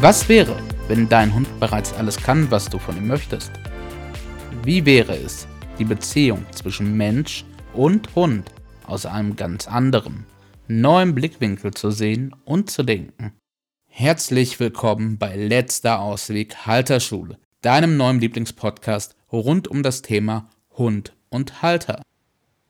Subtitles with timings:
[0.00, 3.50] Was wäre, wenn dein Hund bereits alles kann, was du von ihm möchtest?
[4.62, 5.48] Wie wäre es,
[5.80, 8.48] die Beziehung zwischen Mensch und Hund
[8.86, 10.24] aus einem ganz anderen,
[10.68, 13.32] neuen Blickwinkel zu sehen und zu denken?
[13.88, 21.60] Herzlich willkommen bei Letzter Ausweg Halterschule, deinem neuen Lieblingspodcast rund um das Thema Hund und
[21.60, 22.02] Halter.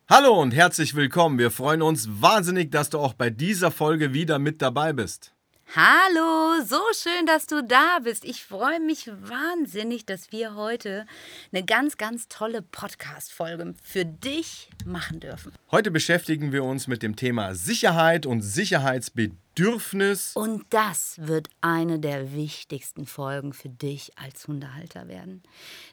[0.08, 1.39] Hallo und herzlich willkommen.
[1.39, 5.35] Wir freuen uns wahnsinnig, dass du auch bei dieser Folge wieder mit dabei bist.
[5.77, 8.25] Hallo, so schön, dass du da bist.
[8.25, 11.04] Ich freue mich wahnsinnig, dass wir heute
[11.53, 15.53] eine ganz, ganz tolle Podcast-Folge für dich machen dürfen.
[15.71, 20.32] Heute beschäftigen wir uns mit dem Thema Sicherheit und Sicherheitsbedürfnis.
[20.35, 25.43] Und das wird eine der wichtigsten Folgen für dich als Hundehalter werden.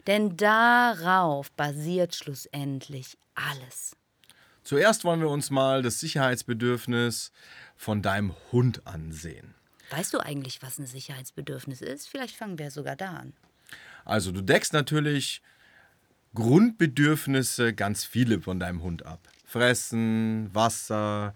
[0.08, 3.98] Denn darauf basiert schlussendlich alles.
[4.64, 7.34] Zuerst wollen wir uns mal das Sicherheitsbedürfnis
[7.76, 9.55] von deinem Hund ansehen.
[9.90, 12.10] Weißt du eigentlich, was ein Sicherheitsbedürfnis ist?
[12.10, 13.34] Vielleicht fangen wir sogar da an.
[14.04, 15.42] Also du deckst natürlich
[16.34, 19.20] Grundbedürfnisse ganz viele von deinem Hund ab.
[19.46, 21.34] Fressen, Wasser,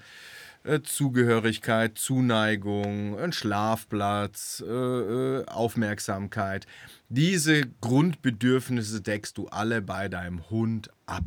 [0.63, 6.67] äh, Zugehörigkeit, Zuneigung, ein Schlafplatz, äh, äh, Aufmerksamkeit.
[7.07, 11.23] Diese Grundbedürfnisse deckst du alle bei deinem Hund ab.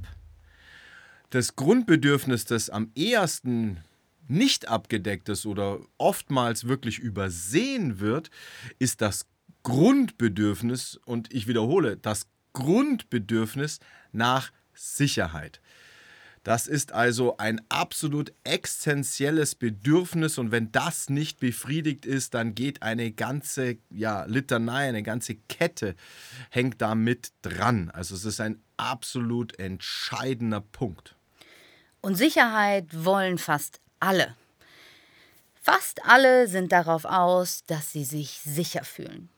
[1.31, 3.83] Das Grundbedürfnis, das am ehesten
[4.33, 8.31] nicht abgedeckt ist oder oftmals wirklich übersehen wird,
[8.79, 9.27] ist das
[9.63, 13.79] Grundbedürfnis, und ich wiederhole, das Grundbedürfnis
[14.11, 15.61] nach Sicherheit.
[16.43, 22.83] Das ist also ein absolut essentielles Bedürfnis und wenn das nicht befriedigt ist, dann geht
[22.83, 25.95] eine ganze ja, Litanei, eine ganze Kette
[26.51, 27.91] hängt da mit dran.
[27.91, 31.15] Also es ist ein absolut entscheidender Punkt.
[32.01, 34.37] Und Sicherheit wollen fast alle.
[35.55, 39.29] Fast alle sind darauf aus, dass sie sich sicher fühlen.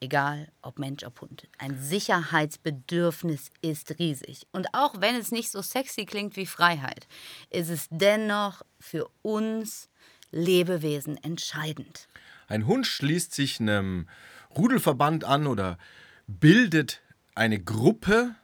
[0.00, 1.46] Egal ob Mensch, ob Hund.
[1.58, 4.46] Ein Sicherheitsbedürfnis ist riesig.
[4.52, 7.06] Und auch wenn es nicht so sexy klingt wie Freiheit,
[7.50, 9.88] ist es dennoch für uns
[10.32, 12.08] Lebewesen entscheidend.
[12.48, 14.08] Ein Hund schließt sich einem
[14.56, 15.78] Rudelverband an oder
[16.26, 17.00] bildet
[17.34, 18.34] eine Gruppe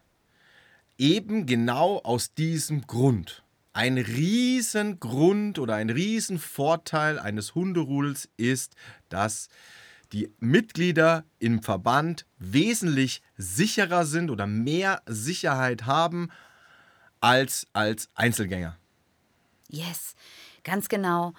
[0.99, 3.43] eben genau aus diesem Grund.
[3.75, 8.75] Ein Riesengrund oder ein Riesenvorteil eines Hunderudels ist,
[9.09, 9.49] dass
[10.13, 16.29] die Mitglieder im Verband wesentlich sicherer sind oder mehr Sicherheit haben
[17.21, 18.77] als als Einzelgänger.
[19.69, 20.15] Yes,
[20.65, 21.33] ganz genau.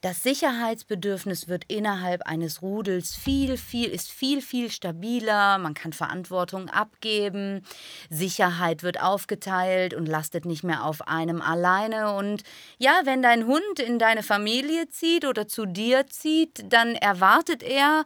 [0.00, 5.58] Das Sicherheitsbedürfnis wird innerhalb eines Rudels viel, viel, ist viel, viel stabiler.
[5.58, 7.64] Man kann Verantwortung abgeben.
[8.08, 12.14] Sicherheit wird aufgeteilt und lastet nicht mehr auf einem alleine.
[12.14, 12.44] Und
[12.78, 18.04] ja, wenn dein Hund in deine Familie zieht oder zu dir zieht, dann erwartet er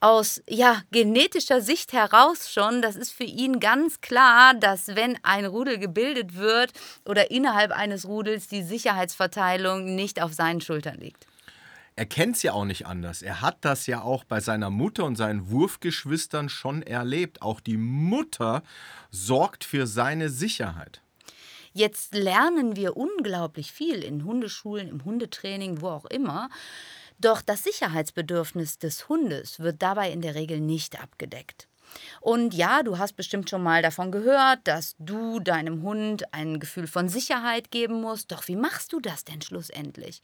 [0.00, 5.44] aus ja, genetischer Sicht heraus schon, das ist für ihn ganz klar, dass wenn ein
[5.44, 6.72] Rudel gebildet wird
[7.04, 11.26] oder innerhalb eines Rudels die Sicherheitsverteilung nicht auf seinen Schultern liegt
[11.96, 13.22] er kennt es ja auch nicht anders.
[13.22, 17.40] Er hat das ja auch bei seiner Mutter und seinen Wurfgeschwistern schon erlebt.
[17.42, 18.62] Auch die Mutter
[19.10, 21.00] sorgt für seine Sicherheit.
[21.72, 26.48] Jetzt lernen wir unglaublich viel in Hundeschulen, im Hundetraining, wo auch immer.
[27.18, 31.68] Doch das Sicherheitsbedürfnis des Hundes wird dabei in der Regel nicht abgedeckt.
[32.20, 36.86] Und ja, du hast bestimmt schon mal davon gehört, dass du deinem Hund ein Gefühl
[36.86, 38.32] von Sicherheit geben musst.
[38.32, 40.22] Doch wie machst du das denn schlussendlich?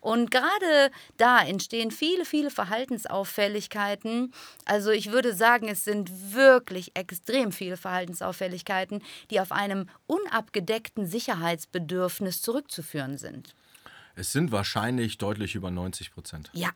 [0.00, 4.32] Und gerade da entstehen viele, viele Verhaltensauffälligkeiten.
[4.64, 12.42] Also ich würde sagen, es sind wirklich extrem viele Verhaltensauffälligkeiten, die auf einem unabgedeckten Sicherheitsbedürfnis
[12.42, 13.54] zurückzuführen sind.
[14.14, 16.50] Es sind wahrscheinlich deutlich über 90 Prozent.
[16.52, 16.70] Ja,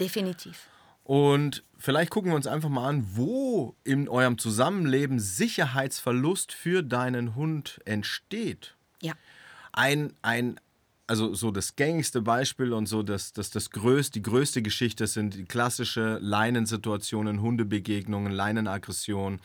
[0.00, 0.68] definitiv.
[1.06, 7.36] Und vielleicht gucken wir uns einfach mal an, wo in eurem Zusammenleben Sicherheitsverlust für deinen
[7.36, 8.74] Hund entsteht.
[9.00, 9.12] Ja.
[9.72, 10.58] Ein, ein
[11.06, 15.34] also so das gängigste Beispiel und so das, das, das größte, die größte Geschichte sind
[15.34, 19.40] die klassische Leinensituationen, Hundebegegnungen, Leinenaggression.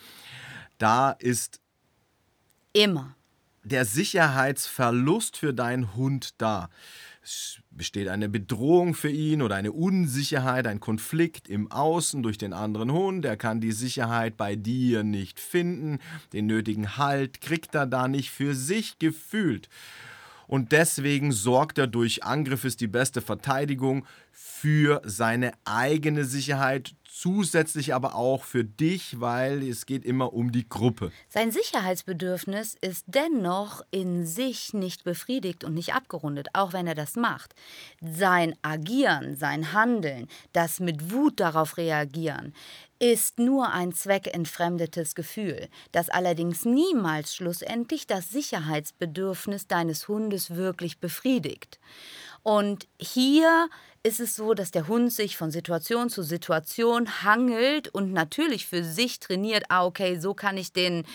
[0.77, 1.59] Da ist
[2.73, 3.15] immer
[3.63, 6.69] der Sicherheitsverlust für deinen Hund da.
[7.23, 12.53] Es besteht eine Bedrohung für ihn oder eine Unsicherheit, ein Konflikt im Außen durch den
[12.53, 13.25] anderen Hund.
[13.25, 15.99] Er kann die Sicherheit bei dir nicht finden.
[16.33, 19.69] Den nötigen Halt kriegt er da nicht für sich gefühlt
[20.51, 24.05] und deswegen sorgt er durch Angriff ist die beste Verteidigung
[24.61, 30.69] für seine eigene Sicherheit zusätzlich aber auch für dich, weil es geht immer um die
[30.69, 31.11] Gruppe.
[31.29, 37.15] Sein Sicherheitsbedürfnis ist dennoch in sich nicht befriedigt und nicht abgerundet, auch wenn er das
[37.15, 37.55] macht.
[38.01, 42.53] Sein Agieren, sein Handeln, das mit Wut darauf reagieren,
[42.99, 51.79] ist nur ein zweckentfremdetes Gefühl, das allerdings niemals schlussendlich das Sicherheitsbedürfnis deines Hundes wirklich befriedigt.
[52.43, 53.69] Und hier
[54.03, 58.83] ist es so, dass der Hund sich von Situation zu Situation hangelt und natürlich für
[58.83, 61.05] sich trainiert, ah, okay, so kann ich den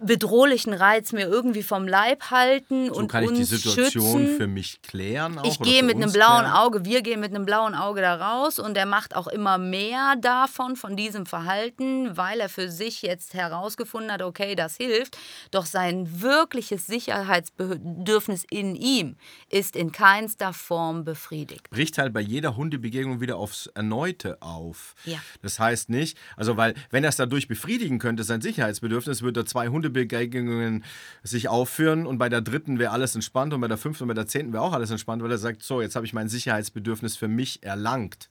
[0.00, 4.36] bedrohlichen Reiz mir irgendwie vom Leib halten So und kann ich uns die Situation schützen.
[4.36, 5.38] für mich klären.
[5.38, 6.56] Auch, Ich gehe mit einem blauen klären.
[6.56, 10.14] Auge, wir gehen mit einem blauen Auge da raus und er macht auch immer mehr
[10.20, 15.18] davon, von diesem Verhalten, weil er für sich jetzt herausgefunden hat, okay, das hilft.
[15.50, 19.16] Doch sein wirkliches Sicherheitsbedürfnis in ihm
[19.50, 21.70] ist in keinster Form befriedigt.
[21.70, 24.94] bricht halt bei jeder Hundebegegnung wieder aufs Erneute auf.
[25.04, 25.18] Ja.
[25.42, 29.46] Das heißt nicht, also weil, wenn er es dadurch befriedigen könnte, sein Sicherheitsbedürfnis, würde er
[29.46, 30.84] zwei Hundebegegnungen
[31.22, 34.14] sich aufführen und bei der dritten wäre alles entspannt und bei der fünften und bei
[34.14, 37.16] der zehnten wäre auch alles entspannt, weil er sagt, so, jetzt habe ich mein Sicherheitsbedürfnis
[37.16, 38.28] für mich erlangt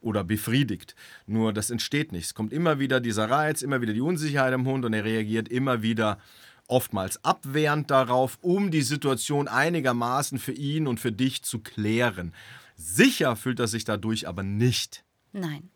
[0.00, 0.94] oder befriedigt.
[1.26, 2.26] Nur das entsteht nicht.
[2.26, 5.48] Es kommt immer wieder dieser Reiz, immer wieder die Unsicherheit im Hund und er reagiert
[5.48, 6.18] immer wieder
[6.66, 12.32] oftmals abwehrend darauf, um die Situation einigermaßen für ihn und für dich zu klären.
[12.76, 15.04] Sicher fühlt er sich dadurch aber nicht.
[15.32, 15.70] Nein.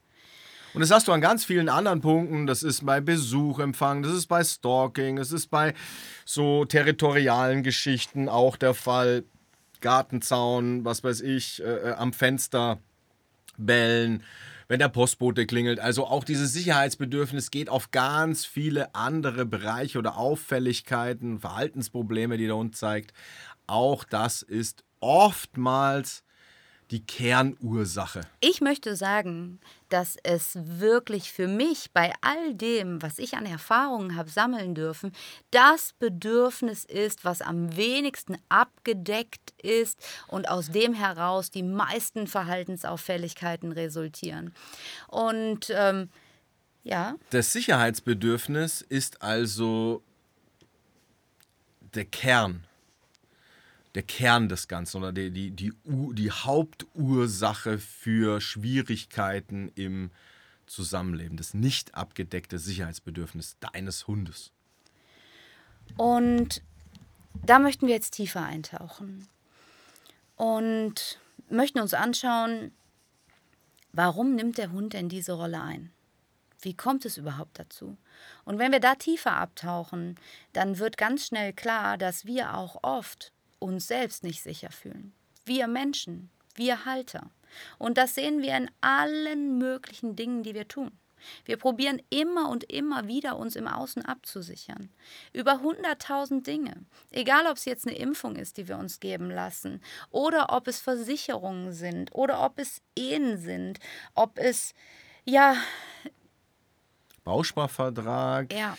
[0.74, 2.46] Und das hast du an ganz vielen anderen Punkten.
[2.46, 5.72] Das ist bei Besuchempfang, das ist bei Stalking, das ist bei
[6.24, 9.24] so territorialen Geschichten auch der Fall.
[9.80, 12.78] Gartenzaun, was weiß ich, äh, äh, am Fenster
[13.58, 14.22] bellen,
[14.66, 15.78] wenn der Postbote klingelt.
[15.78, 22.56] Also auch dieses Sicherheitsbedürfnis geht auf ganz viele andere Bereiche oder Auffälligkeiten, Verhaltensprobleme, die der
[22.56, 23.12] Hund zeigt.
[23.66, 26.24] Auch das ist oftmals
[26.90, 28.20] die Kernursache.
[28.40, 29.58] Ich möchte sagen,
[29.88, 35.12] dass es wirklich für mich bei all dem, was ich an Erfahrungen habe sammeln dürfen,
[35.50, 39.98] das Bedürfnis ist, was am wenigsten abgedeckt ist
[40.28, 44.54] und aus dem heraus die meisten Verhaltensauffälligkeiten resultieren.
[45.08, 46.10] Und ähm,
[46.82, 50.02] ja, Das Sicherheitsbedürfnis ist also
[51.94, 52.64] der Kern.
[53.94, 60.10] Der Kern des Ganzen oder die, die, die, die Hauptursache für Schwierigkeiten im
[60.66, 61.36] Zusammenleben.
[61.36, 64.50] Das nicht abgedeckte Sicherheitsbedürfnis deines Hundes.
[65.96, 66.62] Und
[67.44, 69.28] da möchten wir jetzt tiefer eintauchen
[70.36, 72.72] und möchten uns anschauen,
[73.92, 75.92] warum nimmt der Hund denn diese Rolle ein?
[76.60, 77.98] Wie kommt es überhaupt dazu?
[78.44, 80.16] Und wenn wir da tiefer abtauchen,
[80.54, 83.33] dann wird ganz schnell klar, dass wir auch oft
[83.64, 85.12] uns selbst nicht sicher fühlen.
[85.44, 87.30] Wir Menschen, wir Halter.
[87.78, 90.92] Und das sehen wir in allen möglichen Dingen, die wir tun.
[91.46, 94.90] Wir probieren immer und immer wieder, uns im Außen abzusichern.
[95.32, 96.84] Über hunderttausend Dinge.
[97.10, 99.80] Egal, ob es jetzt eine Impfung ist, die wir uns geben lassen,
[100.10, 103.78] oder ob es Versicherungen sind, oder ob es Ehen sind,
[104.14, 104.74] ob es,
[105.24, 105.56] ja,
[107.24, 108.76] Bausparvertrag, ja,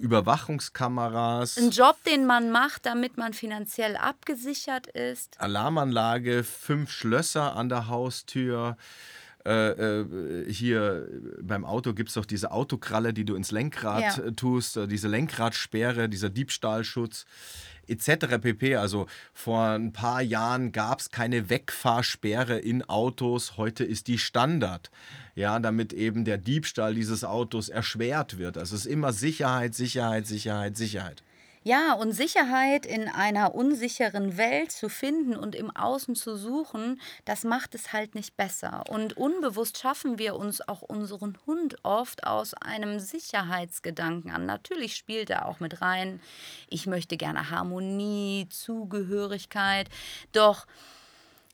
[0.00, 5.40] Überwachungskameras, ein Job, den man macht, damit man finanziell abgesichert ist.
[5.40, 8.76] Alarmanlage, fünf Schlösser an der Haustür.
[9.46, 11.08] Äh, äh, hier
[11.40, 14.30] beim Auto gibt es doch diese Autokralle, die du ins Lenkrad Ja.
[14.32, 17.24] tust, äh, diese Lenkradsperre, dieser Diebstahlschutz
[17.86, 18.38] etc.
[18.40, 18.76] pp.
[18.76, 24.90] Also vor ein paar Jahren gab es keine Wegfahrsperre in Autos, heute ist die Standard.
[25.38, 28.58] Ja, damit eben der Diebstahl dieses Autos erschwert wird.
[28.58, 31.22] Also es ist immer Sicherheit, Sicherheit, Sicherheit, Sicherheit.
[31.62, 37.44] Ja, und Sicherheit in einer unsicheren Welt zu finden und im Außen zu suchen, das
[37.44, 38.82] macht es halt nicht besser.
[38.88, 44.44] Und unbewusst schaffen wir uns auch unseren Hund oft aus einem Sicherheitsgedanken an.
[44.44, 46.20] Natürlich spielt er auch mit rein.
[46.68, 49.88] Ich möchte gerne Harmonie, Zugehörigkeit.
[50.32, 50.66] Doch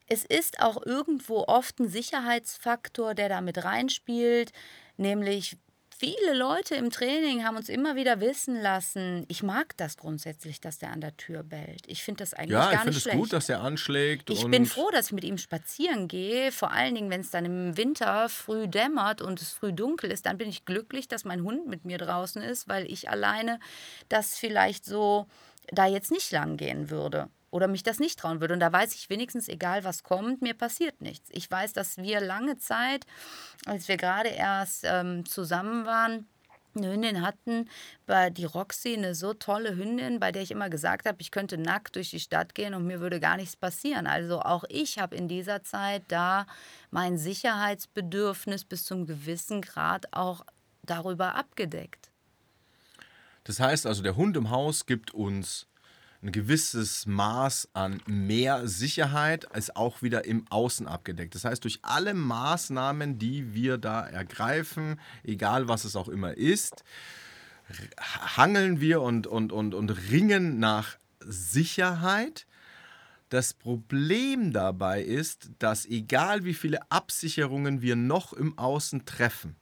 [0.06, 4.52] es ist auch irgendwo oft ein Sicherheitsfaktor, der da mit reinspielt,
[4.96, 5.56] nämlich
[5.96, 10.78] viele Leute im Training haben uns immer wieder wissen lassen, ich mag das grundsätzlich, dass
[10.78, 11.82] der an der Tür bellt.
[11.86, 13.18] Ich finde das eigentlich Ja, ich gar finde nicht es schlecht.
[13.18, 14.28] gut, dass er anschlägt.
[14.28, 17.44] ich bin froh, dass ich mit ihm spazieren gehe, vor allen Dingen, wenn es dann
[17.44, 21.42] im Winter früh dämmert und es früh dunkel ist, dann bin ich glücklich, dass mein
[21.42, 23.60] Hund mit mir draußen ist, weil ich alleine
[24.08, 25.26] das vielleicht so
[25.68, 28.54] da jetzt nicht lang gehen würde oder mich das nicht trauen würde.
[28.54, 31.30] Und da weiß ich wenigstens, egal was kommt, mir passiert nichts.
[31.32, 33.06] Ich weiß, dass wir lange Zeit,
[33.64, 36.26] als wir gerade erst ähm, zusammen waren,
[36.74, 37.70] eine Hündin hatten,
[38.06, 41.56] bei die Roxy, eine so tolle Hündin, bei der ich immer gesagt habe, ich könnte
[41.56, 44.08] nackt durch die Stadt gehen und mir würde gar nichts passieren.
[44.08, 46.46] Also auch ich habe in dieser Zeit da
[46.90, 50.44] mein Sicherheitsbedürfnis bis zum gewissen Grad auch
[50.82, 52.10] darüber abgedeckt.
[53.44, 55.68] Das heißt also, der Hund im Haus gibt uns
[56.24, 61.34] ein gewisses Maß an mehr Sicherheit ist auch wieder im Außen abgedeckt.
[61.34, 66.82] Das heißt, durch alle Maßnahmen, die wir da ergreifen, egal was es auch immer ist,
[68.08, 72.46] hangeln wir und, und, und, und ringen nach Sicherheit.
[73.28, 79.56] Das Problem dabei ist, dass egal wie viele Absicherungen wir noch im Außen treffen,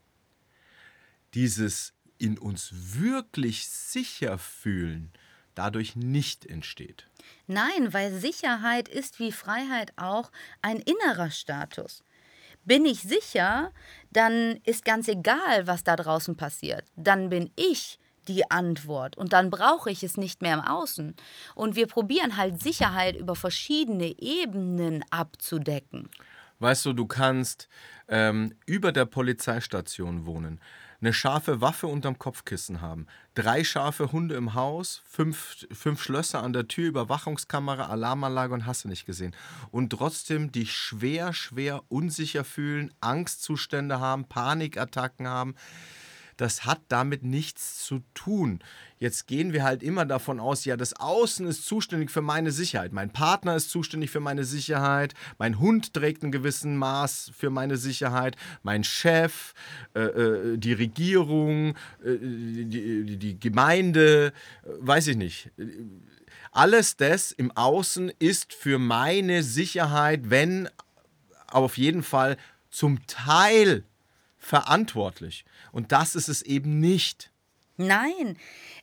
[1.34, 5.12] dieses in uns wirklich sicher fühlen,
[5.54, 7.08] dadurch nicht entsteht.
[7.46, 10.30] Nein, weil Sicherheit ist wie Freiheit auch
[10.60, 12.02] ein innerer Status.
[12.64, 13.72] Bin ich sicher,
[14.10, 16.84] dann ist ganz egal, was da draußen passiert.
[16.96, 21.16] Dann bin ich die Antwort und dann brauche ich es nicht mehr im Außen.
[21.54, 26.08] Und wir probieren halt Sicherheit über verschiedene Ebenen abzudecken.
[26.60, 27.68] Weißt du, du kannst
[28.06, 30.60] ähm, über der Polizeistation wohnen
[31.02, 36.52] eine scharfe Waffe unterm Kopfkissen haben, drei scharfe Hunde im Haus, fünf, fünf Schlösser an
[36.52, 39.34] der Tür, Überwachungskamera, Alarmanlage und hast du nicht gesehen.
[39.70, 45.56] Und trotzdem dich schwer, schwer unsicher fühlen, Angstzustände haben, Panikattacken haben
[46.36, 48.60] das hat damit nichts zu tun.
[48.98, 52.92] Jetzt gehen wir halt immer davon aus, ja, das Außen ist zuständig für meine Sicherheit.
[52.92, 55.14] Mein Partner ist zuständig für meine Sicherheit.
[55.38, 58.36] Mein Hund trägt ein gewissen Maß für meine Sicherheit.
[58.62, 59.54] Mein Chef,
[59.94, 61.74] äh, äh, die Regierung,
[62.04, 65.50] äh, die, die, Gemeinde, äh, weiß ich nicht.
[66.52, 70.68] Alles das im Außen ist für meine Sicherheit, wenn
[71.48, 72.36] auf jeden Fall
[72.70, 73.84] zum Teil
[74.42, 75.44] verantwortlich.
[75.70, 77.30] Und das ist es eben nicht.
[77.76, 78.36] Nein.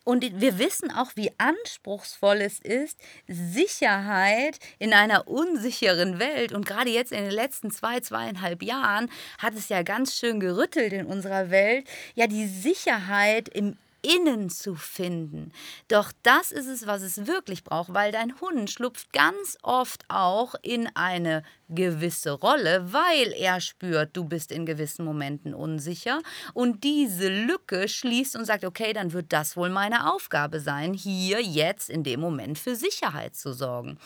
[0.04, 2.98] Und wir wissen auch, wie anspruchsvoll es ist,
[3.28, 6.54] Sicherheit in einer unsicheren Welt.
[6.54, 10.94] Und gerade jetzt in den letzten zwei, zweieinhalb Jahren hat es ja ganz schön gerüttelt
[10.94, 11.88] in unserer Welt.
[12.16, 15.52] Ja, die Sicherheit im innen zu finden.
[15.88, 20.56] Doch das ist es, was es wirklich braucht, weil dein Hund schlupft ganz oft auch
[20.62, 26.20] in eine gewisse Rolle, weil er spürt, du bist in gewissen Momenten unsicher
[26.54, 31.42] und diese Lücke schließt und sagt, okay, dann wird das wohl meine Aufgabe sein, hier
[31.42, 34.00] jetzt in dem Moment für Sicherheit zu sorgen.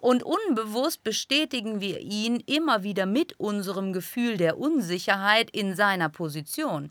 [0.00, 6.90] Und unbewusst bestätigen wir ihn immer wieder mit unserem Gefühl der Unsicherheit in seiner Position.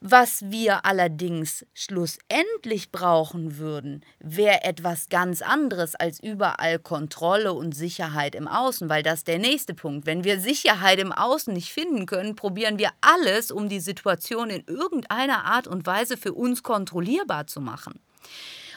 [0.00, 8.34] Was wir allerdings schlussendlich brauchen würden, wäre etwas ganz anderes als überall Kontrolle und Sicherheit
[8.34, 10.06] im Außen, weil das der nächste Punkt.
[10.06, 14.64] Wenn wir Sicherheit im Außen nicht finden können, probieren wir alles, um die Situation in
[14.66, 18.00] irgendeiner Art und Weise für uns kontrollierbar zu machen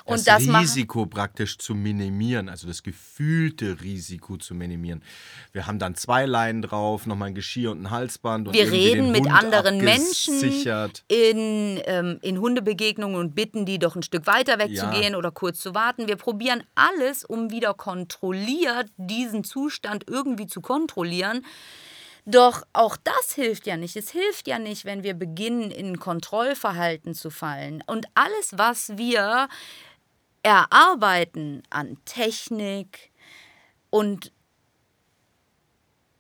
[0.08, 5.04] das, das Risiko praktisch zu minimieren, also das gefühlte Risiko zu minimieren.
[5.52, 8.48] Wir haben dann zwei Leinen drauf, nochmal ein Geschirr und ein Halsband.
[8.48, 10.42] Und wir reden mit Hund anderen Menschen
[11.08, 15.18] in, ähm, in Hundebegegnungen und bitten die doch ein Stück weiter wegzugehen ja.
[15.18, 16.08] oder kurz zu warten.
[16.08, 21.44] Wir probieren alles, um wieder kontrolliert diesen Zustand irgendwie zu kontrollieren.
[22.30, 23.96] Doch auch das hilft ja nicht.
[23.96, 27.82] Es hilft ja nicht, wenn wir beginnen, in Kontrollverhalten zu fallen.
[27.88, 29.48] Und alles, was wir
[30.48, 33.12] erarbeiten an Technik
[33.90, 34.32] und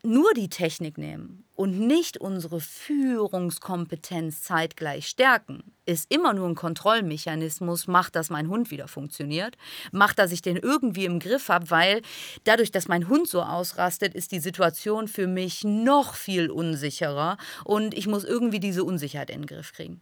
[0.04, 7.88] nur die Technik nehmen und nicht unsere Führungskompetenz zeitgleich stärken, ist immer nur ein Kontrollmechanismus,
[7.88, 9.56] macht, dass mein Hund wieder funktioniert,
[9.94, 12.02] macht, dass ich den irgendwie im Griff habe, weil
[12.44, 17.94] dadurch, dass mein Hund so ausrastet, ist die Situation für mich noch viel unsicherer und
[17.94, 20.02] ich muss irgendwie diese Unsicherheit in den Griff kriegen.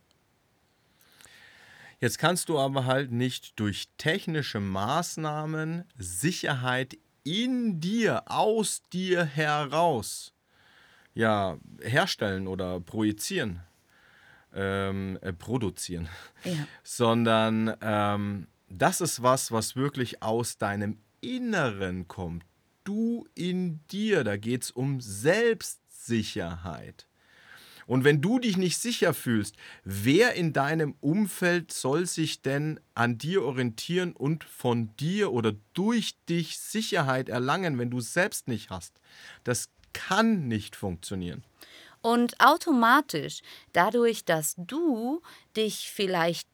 [1.99, 10.33] Jetzt kannst du aber halt nicht durch technische Maßnahmen Sicherheit in dir, aus dir heraus,
[11.13, 13.61] ja, herstellen oder projizieren,
[14.53, 16.07] ähm, äh, produzieren,
[16.43, 16.67] ja.
[16.83, 22.43] sondern ähm, das ist was, was wirklich aus deinem Inneren kommt.
[22.83, 27.07] Du in dir, da geht es um Selbstsicherheit.
[27.87, 33.17] Und wenn du dich nicht sicher fühlst, wer in deinem Umfeld soll sich denn an
[33.17, 38.69] dir orientieren und von dir oder durch dich Sicherheit erlangen, wenn du es selbst nicht
[38.69, 38.99] hast?
[39.43, 41.43] Das kann nicht funktionieren.
[42.01, 43.41] Und automatisch,
[43.73, 45.21] dadurch, dass du
[45.55, 46.47] dich vielleicht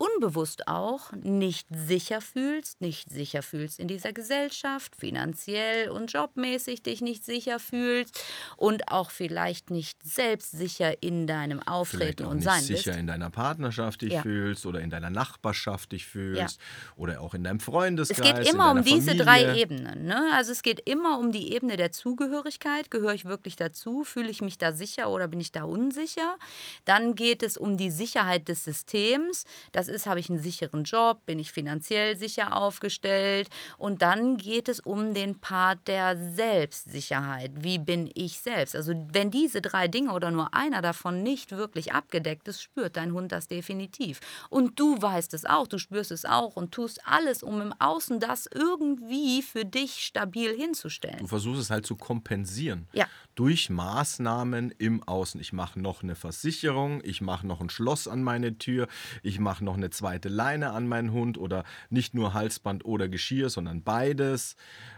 [0.00, 7.02] unbewusst auch nicht sicher fühlst, nicht sicher fühlst in dieser Gesellschaft, finanziell und jobmäßig dich
[7.02, 8.18] nicht sicher fühlst
[8.56, 12.84] und auch vielleicht nicht selbstsicher in deinem Auftreten und Sein bist.
[12.84, 14.22] sicher in deiner Partnerschaft dich ja.
[14.22, 16.94] fühlst oder in deiner Nachbarschaft dich fühlst ja.
[16.96, 18.26] oder auch in deinem Freundeskreis.
[18.26, 19.24] Es geht immer um diese Familie.
[19.24, 20.06] drei Ebenen.
[20.06, 20.30] Ne?
[20.32, 22.90] Also es geht immer um die Ebene der Zugehörigkeit.
[22.90, 24.04] Gehöre ich wirklich dazu?
[24.04, 26.38] Fühle ich mich da sicher oder bin ich da unsicher?
[26.86, 29.44] Dann geht es um die Sicherheit des Systems.
[29.72, 31.24] Das ist, habe ich einen sicheren Job?
[31.26, 33.48] Bin ich finanziell sicher aufgestellt?
[33.78, 37.52] Und dann geht es um den Part der Selbstsicherheit.
[37.56, 38.76] Wie bin ich selbst?
[38.76, 43.12] Also wenn diese drei Dinge oder nur einer davon nicht wirklich abgedeckt ist, spürt dein
[43.12, 44.20] Hund das definitiv.
[44.48, 48.20] Und du weißt es auch, du spürst es auch und tust alles, um im Außen
[48.20, 51.18] das irgendwie für dich stabil hinzustellen.
[51.18, 52.88] Du versuchst es halt zu kompensieren.
[52.92, 53.06] Ja.
[53.40, 55.40] Durch Maßnahmen im Außen.
[55.40, 58.86] Ich mache noch eine Versicherung, ich mache noch ein Schloss an meine Tür,
[59.22, 63.48] ich mache noch eine zweite Leine an meinen Hund oder nicht nur Halsband oder Geschirr,
[63.48, 64.56] sondern beides.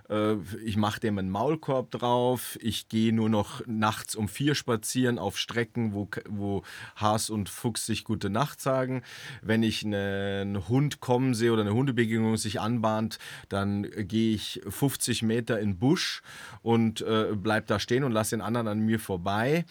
[0.08, 5.18] Äh, ich mache dem einen Maulkorb drauf, ich gehe nur noch nachts um vier spazieren
[5.18, 6.62] auf Strecken, wo, wo
[6.96, 9.02] Haas und Fuchs sich gute Nacht sagen.
[9.42, 13.18] Wenn ich einen Hund kommen sehe oder eine Hundebegegnung sich anbahnt,
[13.48, 16.22] dann gehe ich 50 Meter in den Busch
[16.62, 19.64] und äh, bleib da stehen und lasse den anderen an mir vorbei.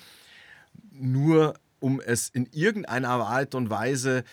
[0.91, 4.23] Nur um es in irgendeiner Art und Weise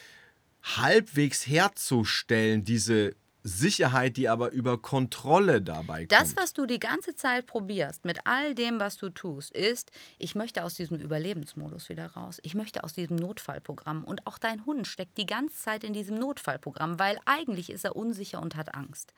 [0.63, 6.13] halbwegs herzustellen, diese Sicherheit, die aber über Kontrolle dabei kommt.
[6.13, 10.35] Das, was du die ganze Zeit probierst, mit all dem, was du tust, ist, ich
[10.35, 12.41] möchte aus diesem Überlebensmodus wieder raus.
[12.43, 14.05] Ich möchte aus diesem Notfallprogramm.
[14.05, 17.97] Und auch dein Hund steckt die ganze Zeit in diesem Notfallprogramm, weil eigentlich ist er
[17.97, 19.15] unsicher und hat Angst.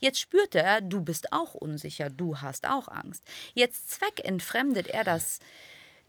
[0.00, 3.24] Jetzt spürt er, du bist auch unsicher, du hast auch Angst.
[3.54, 5.38] Jetzt zweckentfremdet er das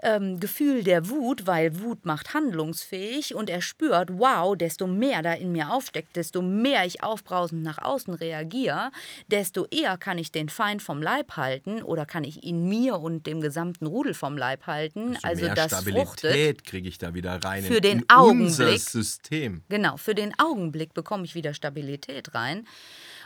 [0.01, 5.33] ähm, Gefühl der Wut, weil Wut macht handlungsfähig und er spürt, wow, desto mehr da
[5.33, 8.91] in mir aufsteckt, desto mehr ich aufbrausend nach außen reagiere,
[9.27, 13.27] desto eher kann ich den Feind vom Leib halten oder kann ich ihn mir und
[13.27, 15.17] dem gesamten Rudel vom Leib halten.
[15.23, 19.63] Also, also mehr das Stabilität kriege ich da wieder rein für in, den Augenblick, System.
[19.69, 22.65] Genau, für den Augenblick bekomme ich wieder Stabilität rein.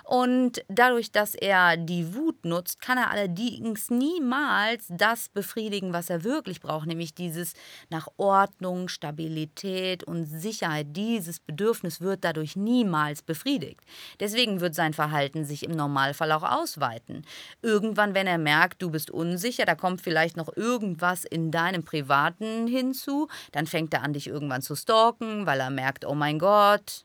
[0.06, 6.24] Und dadurch, dass er die Wut nutzt, kann er allerdings niemals das befriedigen, was er
[6.24, 7.54] wirklich braucht, nämlich dieses
[7.90, 10.88] nach Ordnung, Stabilität und Sicherheit.
[10.92, 13.82] Dieses Bedürfnis wird dadurch niemals befriedigt.
[14.20, 17.26] Deswegen wird sein Verhalten sich im Normalfall auch ausweiten.
[17.64, 22.68] Irgendwann, wenn er merkt, du bist unsicher, da kommt vielleicht noch irgendwas in deinem Privaten
[22.68, 27.05] hinzu, dann fängt er an, dich irgendwann zu stalken, weil er merkt, oh mein Gott,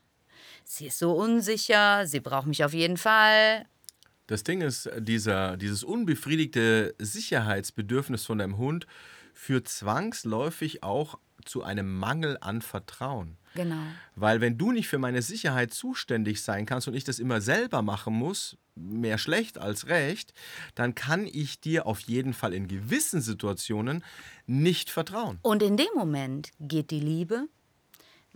[0.63, 3.65] sie ist so unsicher, sie braucht mich auf jeden Fall.
[4.27, 8.87] Das Ding ist, dieser, dieses unbefriedigte Sicherheitsbedürfnis von deinem Hund
[9.33, 13.37] führt zwangsläufig auch zu einem Mangel an Vertrauen.
[13.55, 13.81] Genau.
[14.15, 17.81] Weil wenn du nicht für meine Sicherheit zuständig sein kannst und ich das immer selber
[17.81, 20.33] machen muss, mehr schlecht als recht,
[20.75, 24.03] dann kann ich dir auf jeden Fall in gewissen Situationen
[24.45, 25.39] nicht vertrauen.
[25.41, 27.47] Und in dem Moment geht die Liebe,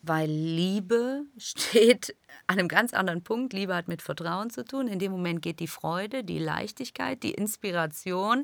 [0.08, 2.16] weil Liebe steht
[2.48, 3.54] an einem ganz anderen Punkt.
[3.54, 4.88] Liebe hat mit Vertrauen zu tun.
[4.88, 8.44] In dem Moment geht die Freude, die Leichtigkeit, die Inspiration,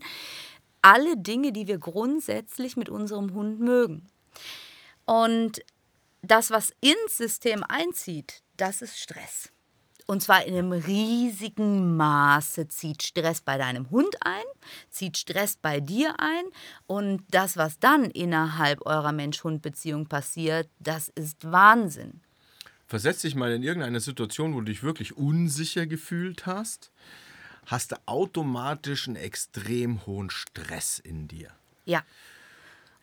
[0.81, 4.07] alle Dinge, die wir grundsätzlich mit unserem Hund mögen.
[5.05, 5.63] Und
[6.21, 9.51] das, was ins System einzieht, das ist Stress.
[10.11, 14.43] Und zwar in einem riesigen Maße zieht Stress bei deinem Hund ein,
[14.89, 16.43] zieht Stress bei dir ein.
[16.85, 22.19] Und das, was dann innerhalb eurer Mensch-Hund-Beziehung passiert, das ist Wahnsinn.
[22.87, 26.91] Versetz dich mal in irgendeine Situation, wo du dich wirklich unsicher gefühlt hast,
[27.67, 31.51] hast du automatisch einen extrem hohen Stress in dir.
[31.85, 32.03] Ja.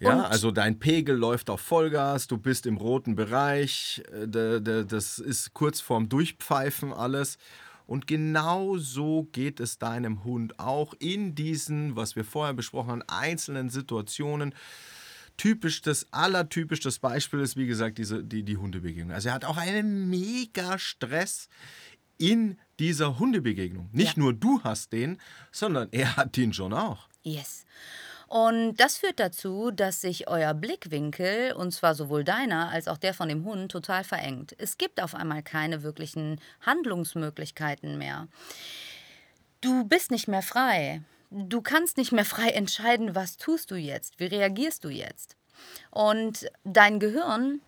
[0.00, 5.18] Ja, und also dein Pegel läuft auf Vollgas, du bist im roten Bereich, äh, das
[5.18, 7.38] ist kurz vorm Durchpfeifen alles.
[7.86, 13.02] Und genau so geht es deinem Hund auch in diesen, was wir vorher besprochen haben,
[13.08, 14.54] einzelnen Situationen.
[15.38, 19.12] Typisch, das allertypischste Beispiel ist, wie gesagt, diese, die, die Hundebegegnung.
[19.12, 21.48] Also er hat auch einen mega Stress
[22.18, 23.88] in dieser Hundebegegnung.
[23.92, 24.22] Nicht ja.
[24.22, 25.18] nur du hast den,
[25.50, 27.08] sondern er hat den schon auch.
[27.22, 27.64] Yes.
[28.28, 33.14] Und das führt dazu, dass sich euer Blickwinkel, und zwar sowohl deiner als auch der
[33.14, 34.54] von dem Hund, total verengt.
[34.58, 38.28] Es gibt auf einmal keine wirklichen Handlungsmöglichkeiten mehr.
[39.62, 41.00] Du bist nicht mehr frei.
[41.30, 45.36] Du kannst nicht mehr frei entscheiden, was tust du jetzt, wie reagierst du jetzt.
[45.90, 47.62] Und dein Gehirn,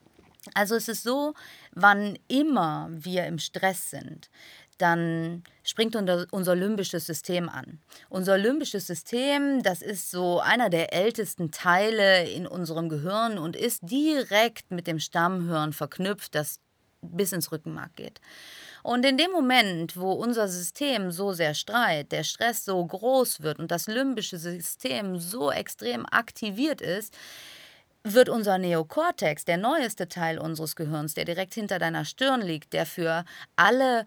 [0.55, 1.35] also es ist so,
[1.73, 4.31] wann immer wir im Stress sind,
[4.81, 7.81] dann springt unser limbisches System an.
[8.09, 13.81] Unser limbisches System, das ist so einer der ältesten Teile in unserem Gehirn und ist
[13.83, 16.59] direkt mit dem Stammhirn verknüpft, das
[17.03, 18.21] bis ins Rückenmark geht.
[18.83, 23.59] Und in dem Moment, wo unser System so sehr streit, der Stress so groß wird
[23.59, 27.15] und das limbische System so extrem aktiviert ist,
[28.03, 32.87] wird unser Neokortex, der neueste Teil unseres Gehirns, der direkt hinter deiner Stirn liegt, der
[32.87, 33.25] für
[33.57, 34.07] alle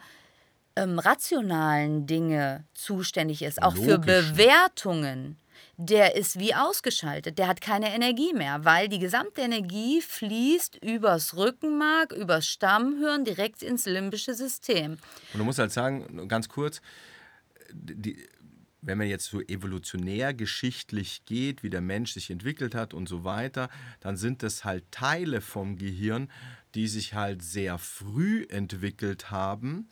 [0.76, 5.38] ähm, rationalen Dinge zuständig ist, auch für Bewertungen,
[5.78, 7.38] der ist wie ausgeschaltet.
[7.38, 13.64] Der hat keine Energie mehr, weil die gesamte Energie fließt übers Rückenmark, übers Stammhirn direkt
[13.64, 14.94] ins limbische System.
[15.34, 16.82] Und du musst halt sagen, ganz kurz,
[17.72, 18.28] die,
[18.82, 23.24] wenn man jetzt so evolutionär geschichtlich geht, wie der Mensch sich entwickelt hat und so
[23.24, 26.30] weiter, dann sind das halt Teile vom Gehirn,
[26.76, 29.90] die sich halt sehr früh entwickelt haben.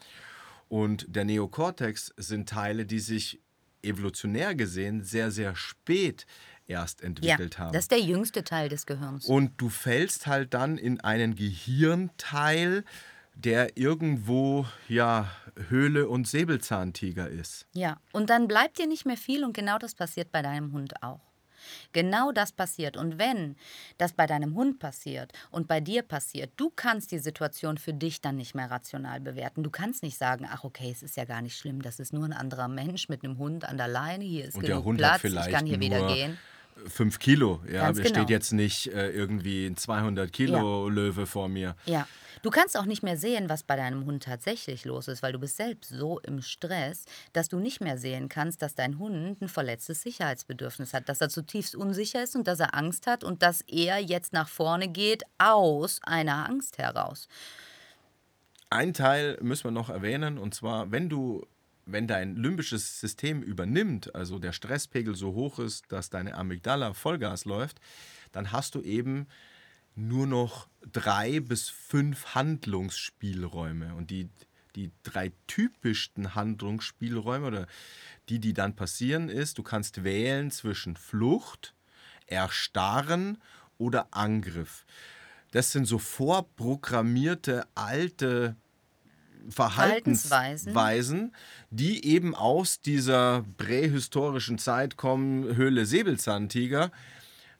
[0.71, 3.41] Und der Neokortex sind Teile, die sich
[3.83, 6.25] evolutionär gesehen sehr, sehr spät
[6.65, 7.73] erst entwickelt ja, haben.
[7.73, 9.25] Das ist der jüngste Teil des Gehirns.
[9.25, 12.85] Und du fällst halt dann in einen Gehirnteil,
[13.35, 15.29] der irgendwo ja
[15.67, 17.67] Höhle und Säbelzahntiger ist.
[17.73, 21.03] Ja, und dann bleibt dir nicht mehr viel und genau das passiert bei deinem Hund
[21.03, 21.30] auch.
[21.91, 22.97] Genau das passiert.
[22.97, 23.55] Und wenn
[23.97, 28.21] das bei deinem Hund passiert und bei dir passiert, du kannst die Situation für dich
[28.21, 29.63] dann nicht mehr rational bewerten.
[29.63, 32.25] Du kannst nicht sagen, ach okay, es ist ja gar nicht schlimm, das ist nur
[32.25, 35.49] ein anderer Mensch mit einem Hund an der Leine, hier ist und genug Platz, ich
[35.49, 36.37] kann hier wieder gehen.
[36.87, 38.27] Fünf Kilo, ja, Ganz steht genau.
[38.27, 41.75] jetzt nicht äh, irgendwie ein 200 Kilo Löwe vor mir.
[41.85, 42.07] Ja.
[42.41, 45.37] Du kannst auch nicht mehr sehen, was bei deinem Hund tatsächlich los ist, weil du
[45.37, 49.47] bist selbst so im Stress, dass du nicht mehr sehen kannst, dass dein Hund ein
[49.47, 53.61] verletztes Sicherheitsbedürfnis hat, dass er zutiefst unsicher ist und dass er Angst hat und dass
[53.67, 57.27] er jetzt nach vorne geht aus einer Angst heraus.
[58.71, 61.45] Ein Teil müssen wir noch erwähnen, und zwar, wenn du,
[61.85, 67.45] wenn dein limbisches System übernimmt, also der Stresspegel so hoch ist, dass deine Amygdala Vollgas
[67.45, 67.79] läuft,
[68.31, 69.27] dann hast du eben
[69.95, 73.95] nur noch drei bis fünf Handlungsspielräume.
[73.95, 74.29] Und die,
[74.75, 77.67] die drei typischsten Handlungsspielräume oder
[78.29, 81.73] die, die dann passieren, ist, du kannst wählen zwischen Flucht,
[82.27, 83.37] Erstarren
[83.77, 84.85] oder Angriff.
[85.51, 88.55] Das sind so vorprogrammierte alte
[89.49, 91.35] Verhaltensweisen, Verhaltensweisen.
[91.69, 96.91] die eben aus dieser prähistorischen Zeit kommen, Höhle Säbelzahntiger.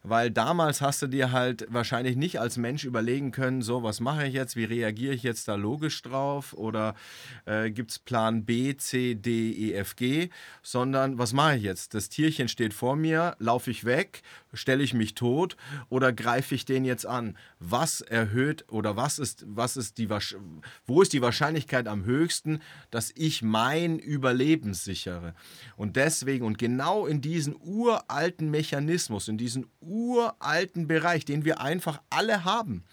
[0.04, 4.26] Weil damals hast du dir halt wahrscheinlich nicht als Mensch überlegen können, so, was mache
[4.26, 6.96] ich jetzt, wie reagiere ich jetzt da logisch drauf oder
[7.44, 11.94] äh, gibt es Plan B, C, D, E, F, G, sondern was mache ich jetzt?
[11.94, 15.56] Das Tierchen steht vor mir, laufe ich weg, stelle ich mich tot
[15.88, 17.36] oder greife ich den jetzt an?
[17.58, 20.08] Was erhöht oder was ist, was ist die,
[20.86, 22.60] wo ist die Wahrscheinlichkeit am höchsten,
[22.90, 25.34] dass ich mein Überleben sichere?
[25.76, 32.00] Und deswegen und genau in diesen uralten Mechanismus, in diesen uralten Bereich, den wir einfach
[32.10, 32.84] alle haben,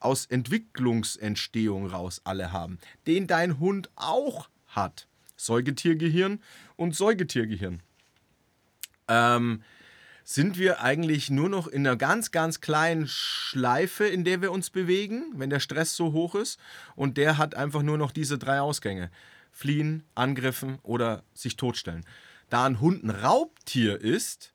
[0.00, 5.06] aus Entwicklungsentstehung raus alle haben, den dein Hund auch hat.
[5.36, 6.40] Säugetiergehirn
[6.76, 7.82] und Säugetiergehirn.
[9.08, 9.62] Ähm,
[10.32, 14.70] sind wir eigentlich nur noch in einer ganz, ganz kleinen Schleife, in der wir uns
[14.70, 16.60] bewegen, wenn der Stress so hoch ist.
[16.94, 19.10] Und der hat einfach nur noch diese drei Ausgänge.
[19.50, 22.06] Fliehen, angriffen oder sich totstellen.
[22.48, 24.54] Da ein Hund ein Raubtier ist,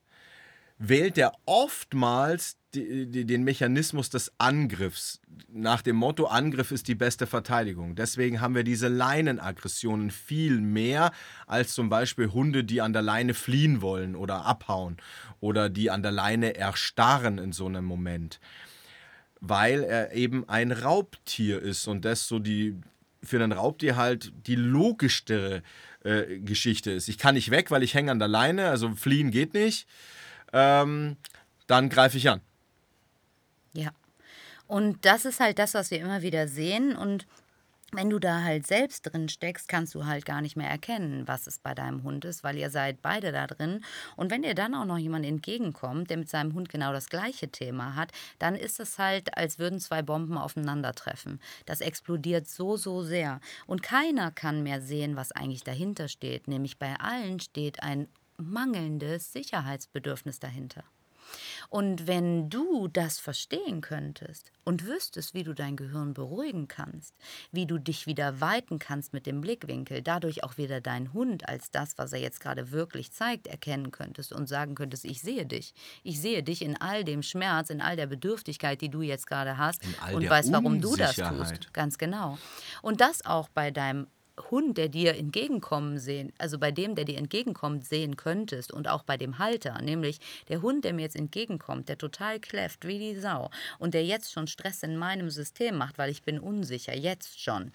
[0.78, 5.22] wählt er oftmals die, die, den Mechanismus des Angriffs.
[5.48, 7.96] Nach dem Motto, Angriff ist die beste Verteidigung.
[7.96, 11.12] Deswegen haben wir diese Leinenaggressionen viel mehr
[11.48, 14.98] als zum Beispiel Hunde, die an der Leine fliehen wollen oder abhauen
[15.40, 18.40] oder die an der Leine erstarren in so einem Moment.
[19.40, 22.76] Weil er eben ein Raubtier ist und das so die
[23.24, 25.64] für ein Raubtier halt die logischere
[26.04, 27.08] äh, Geschichte ist.
[27.08, 29.88] Ich kann nicht weg, weil ich hänge an der Leine, also fliehen geht nicht
[30.56, 31.18] ähm,
[31.68, 32.41] dann greife ich an.
[33.74, 33.91] Ja.
[34.68, 36.96] Und das ist halt das, was wir immer wieder sehen.
[36.96, 37.28] Und
[37.91, 41.46] wenn du da halt selbst drin steckst, kannst du halt gar nicht mehr erkennen, was
[41.46, 43.84] es bei deinem Hund ist, weil ihr seid beide da drin.
[44.15, 47.50] Und wenn dir dann auch noch jemand entgegenkommt, der mit seinem Hund genau das gleiche
[47.50, 51.39] Thema hat, dann ist es halt, als würden zwei Bomben aufeinandertreffen.
[51.65, 53.39] Das explodiert so, so sehr.
[53.68, 56.48] Und keiner kann mehr sehen, was eigentlich dahinter steht.
[56.48, 60.84] Nämlich bei allen steht ein mangelndes Sicherheitsbedürfnis dahinter.
[61.69, 67.15] Und wenn du das verstehen könntest und wüsstest, wie du dein Gehirn beruhigen kannst,
[67.52, 71.71] wie du dich wieder weiten kannst mit dem Blickwinkel, dadurch auch wieder deinen Hund als
[71.71, 75.74] das, was er jetzt gerade wirklich zeigt, erkennen könntest und sagen könntest, ich sehe dich.
[76.04, 79.58] Ich sehe dich in all dem Schmerz, in all der Bedürftigkeit, die du jetzt gerade
[79.58, 79.82] hast
[80.13, 81.74] und der weißt, warum du das tust.
[81.74, 82.38] Ganz genau.
[82.82, 84.08] Und das auch bei deinem
[84.52, 89.04] Hund, der dir entgegenkommen sehen, also bei dem, der dir entgegenkommt, sehen könntest und auch
[89.04, 90.19] bei dem Halter, nämlich
[90.50, 94.32] der Hund, der mir jetzt entgegenkommt, der total kläfft wie die Sau und der jetzt
[94.32, 97.71] schon Stress in meinem System macht, weil ich bin unsicher, jetzt schon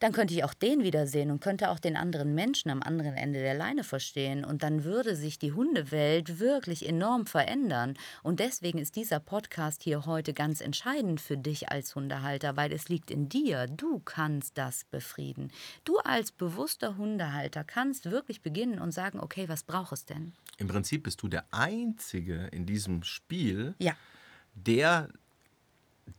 [0.00, 3.40] dann könnte ich auch den wiedersehen und könnte auch den anderen Menschen am anderen Ende
[3.40, 4.44] der Leine verstehen.
[4.44, 7.94] Und dann würde sich die Hundewelt wirklich enorm verändern.
[8.22, 12.88] Und deswegen ist dieser Podcast hier heute ganz entscheidend für dich als Hundehalter, weil es
[12.88, 13.66] liegt in dir.
[13.66, 15.50] Du kannst das befrieden.
[15.84, 20.32] Du als bewusster Hundehalter kannst wirklich beginnen und sagen, okay, was braucht es denn?
[20.58, 23.94] Im Prinzip bist du der Einzige in diesem Spiel, ja.
[24.54, 25.08] der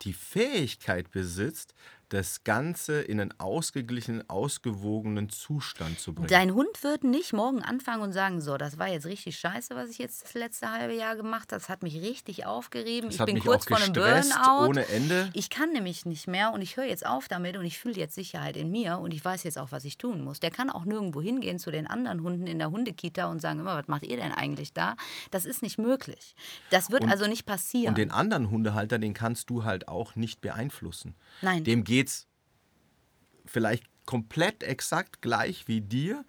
[0.01, 1.73] die Fähigkeit besitzt,
[2.09, 6.27] das Ganze in einen ausgeglichenen, ausgewogenen Zustand zu bringen.
[6.27, 9.91] Dein Hund wird nicht morgen anfangen und sagen, so, das war jetzt richtig scheiße, was
[9.91, 11.59] ich jetzt das letzte halbe Jahr gemacht habe.
[11.61, 13.09] Das hat mich richtig aufgerieben.
[13.09, 14.67] Das ich bin kurz vor einem Burnout.
[14.67, 15.29] Ohne Ende.
[15.33, 18.15] Ich kann nämlich nicht mehr und ich höre jetzt auf damit und ich fühle jetzt
[18.15, 20.39] Sicherheit in mir und ich weiß jetzt auch, was ich tun muss.
[20.39, 23.77] Der kann auch nirgendwo hingehen zu den anderen Hunden in der Hundekita und sagen, immer,
[23.77, 24.95] was macht ihr denn eigentlich da?
[25.29, 26.35] Das ist nicht möglich.
[26.71, 27.89] Das wird und, also nicht passieren.
[27.89, 31.13] Und den anderen Hundehalter, den kannst du halt auch nicht beeinflussen.
[31.41, 31.63] Nein.
[31.63, 32.27] Dem geht geht's
[33.45, 36.23] vielleicht komplett exakt gleich wie dir,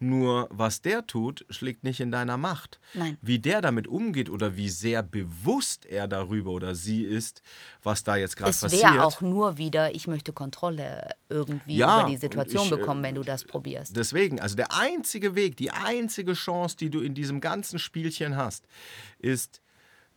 [0.00, 2.78] nur was der tut, schlägt nicht in deiner Macht.
[2.92, 3.16] Nein.
[3.22, 7.40] Wie der damit umgeht oder wie sehr bewusst er darüber oder sie ist,
[7.82, 8.72] was da jetzt gerade passiert.
[8.74, 12.76] Es wäre auch nur wieder, ich möchte Kontrolle irgendwie ja, über die Situation ich, äh,
[12.76, 13.96] bekommen, wenn du das probierst.
[13.96, 18.66] Deswegen, also der einzige Weg, die einzige Chance, die du in diesem ganzen Spielchen hast,
[19.18, 19.62] ist,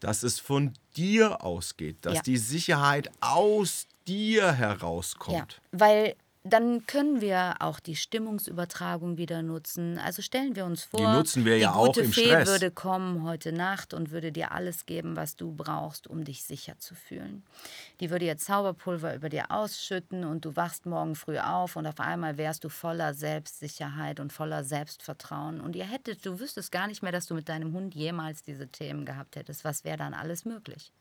[0.02, 2.22] dass es von dir ausgeht, dass ja.
[2.24, 5.36] die Sicherheit aus dir herauskommt.
[5.38, 6.16] Ja, weil
[6.50, 9.98] dann können wir auch die Stimmungsübertragung wieder nutzen.
[9.98, 12.48] Also stellen wir uns vor, die nutzen wir ja die gute auch im Fee Stress.
[12.48, 16.78] würde kommen heute Nacht und würde dir alles geben, was du brauchst, um dich sicher
[16.80, 17.44] zu fühlen.
[18.00, 22.00] Die würde ihr Zauberpulver über dir ausschütten und du wachst morgen früh auf und auf
[22.00, 27.04] einmal wärst du voller Selbstsicherheit und voller Selbstvertrauen und ihr hättet, du wüsstest gar nicht
[27.04, 29.64] mehr, dass du mit deinem Hund jemals diese Themen gehabt hättest.
[29.64, 30.92] Was wäre dann alles möglich?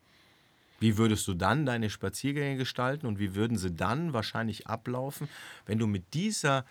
[0.79, 5.27] Wie würdest du dann deine Spaziergänge gestalten und wie würden sie dann wahrscheinlich ablaufen,
[5.65, 6.65] wenn du mit dieser,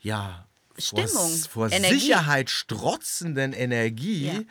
[0.00, 0.46] ja,
[0.78, 4.42] Stimmung, vor, vor Sicherheit strotzenden Energie ja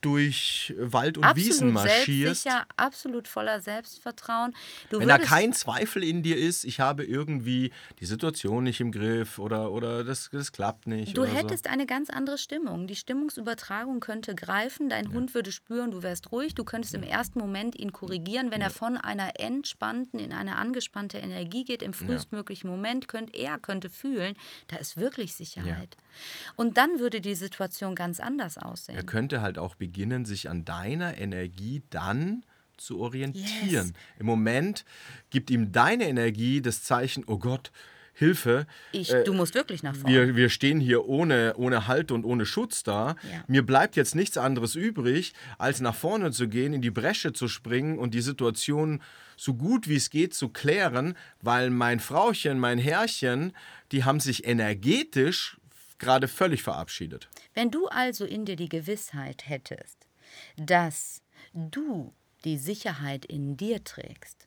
[0.00, 2.42] durch Wald und absolut Wiesen marschierst.
[2.42, 4.54] Selbstsicher, absolut voller Selbstvertrauen.
[4.90, 8.92] Du Wenn da kein Zweifel in dir ist, ich habe irgendwie die Situation nicht im
[8.92, 11.16] Griff oder, oder das, das klappt nicht.
[11.16, 11.70] Du hättest so.
[11.70, 12.86] eine ganz andere Stimmung.
[12.86, 15.12] Die Stimmungsübertragung könnte greifen, dein ja.
[15.12, 17.00] Hund würde spüren, du wärst ruhig, du könntest ja.
[17.00, 18.50] im ersten Moment ihn korrigieren.
[18.50, 18.68] Wenn ja.
[18.68, 23.90] er von einer entspannten in eine angespannte Energie geht, im frühestmöglichen Moment, könnte er könnte
[23.90, 24.36] fühlen,
[24.68, 25.96] da ist wirklich Sicherheit.
[26.56, 28.96] Und dann würde die Situation ganz anders aussehen.
[28.96, 29.87] Er könnte halt auch beginnen,
[30.24, 32.44] sich an deiner Energie dann
[32.76, 33.68] zu orientieren.
[33.68, 33.92] Yes.
[34.18, 34.84] Im Moment
[35.30, 37.72] gibt ihm deine Energie das Zeichen, oh Gott,
[38.18, 38.66] Hilfe.
[38.90, 40.12] Ich, äh, du musst wirklich nach vorne.
[40.12, 43.14] Wir, wir stehen hier ohne, ohne Halt und ohne Schutz da.
[43.30, 43.44] Ja.
[43.46, 47.46] Mir bleibt jetzt nichts anderes übrig, als nach vorne zu gehen, in die Bresche zu
[47.46, 49.00] springen und die Situation
[49.36, 53.52] so gut wie es geht zu klären, weil mein Frauchen, mein Herrchen,
[53.92, 55.56] die haben sich energetisch
[55.98, 57.28] gerade völlig verabschiedet.
[57.54, 60.06] Wenn du also in dir die Gewissheit hättest,
[60.56, 62.12] dass du
[62.44, 64.46] die Sicherheit in dir trägst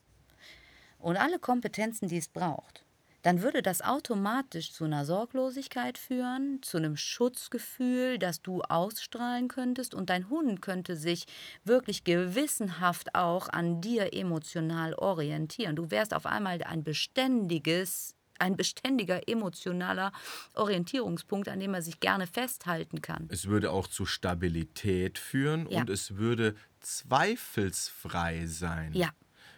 [1.00, 2.86] und alle Kompetenzen, die es braucht,
[3.22, 9.94] dann würde das automatisch zu einer Sorglosigkeit führen, zu einem Schutzgefühl, das du ausstrahlen könntest
[9.94, 11.26] und dein Hund könnte sich
[11.64, 15.76] wirklich gewissenhaft auch an dir emotional orientieren.
[15.76, 20.12] Du wärst auf einmal ein beständiges ein beständiger emotionaler
[20.56, 23.28] Orientierungspunkt, an dem er sich gerne festhalten kann.
[23.30, 25.82] Es würde auch zu Stabilität führen ja.
[25.82, 28.92] und es würde zweifelsfrei sein.
[28.94, 29.10] Ja.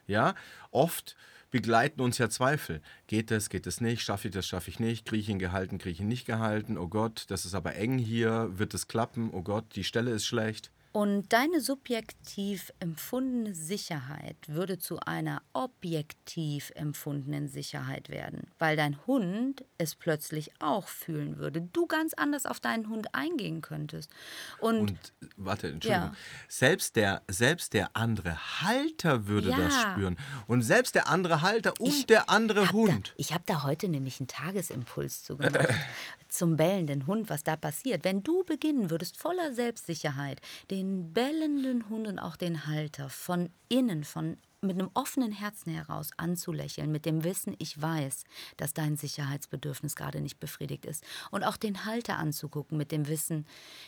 [0.06, 0.36] Ja,
[0.72, 1.15] oft
[1.50, 2.82] begleiten uns ja Zweifel.
[3.08, 4.02] Geht das, geht es nicht?
[4.02, 5.06] Schaffe ich das, schaffe ich nicht?
[5.06, 6.78] Kriege ich ihn gehalten, kriege ich ihn nicht gehalten?
[6.78, 8.50] Oh Gott, das ist aber eng hier.
[8.58, 9.30] Wird es klappen?
[9.32, 10.72] Oh Gott, die Stelle ist schlecht.
[10.93, 19.65] Und deine subjektiv empfundene Sicherheit würde zu einer objektiv empfundenen Sicherheit werden, weil dein Hund
[19.79, 21.62] es plötzlich auch fühlen würde.
[21.62, 24.12] Du ganz anders auf deinen Hund eingehen könntest.
[24.60, 26.10] Und, Und warte, Entschuldigung.
[26.10, 26.15] Ja.
[26.47, 29.58] Selbst, der, selbst der andere Halter würde ja.
[29.58, 30.15] das spüren.
[30.45, 33.08] Und selbst der andere Halter und ich der andere Hund.
[33.08, 35.69] Da, ich habe da heute nämlich einen Tagesimpuls zu gemacht.
[36.34, 38.04] zum bellenden Hund, was da passiert.
[38.04, 40.41] Wenn du beginnen würdest, voller Selbstsicherheit,
[40.72, 46.12] den bellenden Hund und auch den Halter von innen, von mit einem offenen Herzen heraus
[46.17, 48.24] anzulächeln, mit dem Wissen, ich weiß,
[48.58, 51.04] dass dein Sicherheitsbedürfnis gerade nicht befriedigt ist.
[51.32, 53.46] Und auch den Halter anzugucken mit dem Wissen,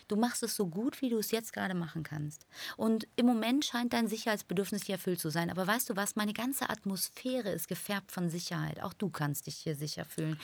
[0.10, 2.46] du machst es so gut, wie du es jetzt gerade machen kannst.
[2.78, 5.50] Und im Moment scheint dein Sicherheitsbedürfnis hier erfüllt zu sein.
[5.50, 8.84] Aber weißt du was, meine ganze Atmosphäre ist gefärbt von Sicherheit.
[8.84, 10.38] Auch du kannst dich hier sicher fühlen.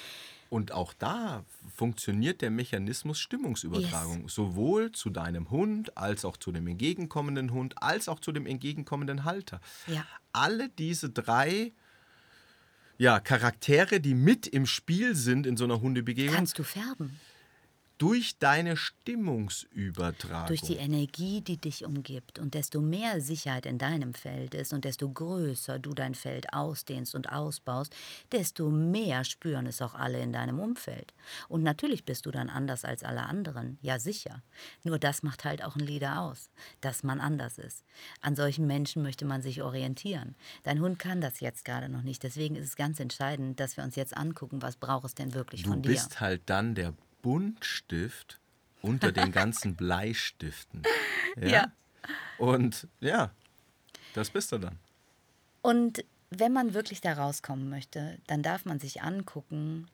[0.52, 4.24] Und auch da funktioniert der Mechanismus Stimmungsübertragung.
[4.24, 4.34] Yes.
[4.34, 9.24] Sowohl zu deinem Hund, als auch zu dem entgegenkommenden Hund, als auch zu dem entgegenkommenden
[9.24, 9.62] Halter.
[9.88, 10.06] Ja.
[10.34, 11.72] Alle diese drei
[12.98, 16.36] ja, Charaktere, die mit im Spiel sind in so einer Hundebegegnung.
[16.36, 17.18] Kannst du färben
[18.02, 20.48] durch deine Stimmungsübertragung.
[20.48, 22.40] Durch die Energie, die dich umgibt.
[22.40, 27.14] Und desto mehr Sicherheit in deinem Feld ist und desto größer du dein Feld ausdehnst
[27.14, 27.96] und ausbaust,
[28.32, 31.14] desto mehr spüren es auch alle in deinem Umfeld.
[31.48, 33.78] Und natürlich bist du dann anders als alle anderen.
[33.84, 34.42] Ja, sicher.
[34.84, 36.50] Nur das macht halt auch ein Leader aus,
[36.82, 37.86] dass man anders ist.
[38.22, 40.34] An solchen Menschen möchte man sich orientieren.
[40.64, 42.24] Dein Hund kann das jetzt gerade noch nicht.
[42.24, 45.62] Deswegen ist es ganz entscheidend, dass wir uns jetzt angucken, was braucht es denn wirklich
[45.62, 45.90] du von dir.
[45.90, 48.40] Du bist halt dann der Buntstift
[48.82, 50.84] unter den ganzen Bleistiften.
[51.40, 51.48] Ja?
[51.48, 51.72] ja.
[52.38, 53.32] Und ja,
[54.14, 54.80] das bist du dann.
[55.62, 59.88] Und wenn man wirklich da rauskommen möchte, dann darf man sich angucken,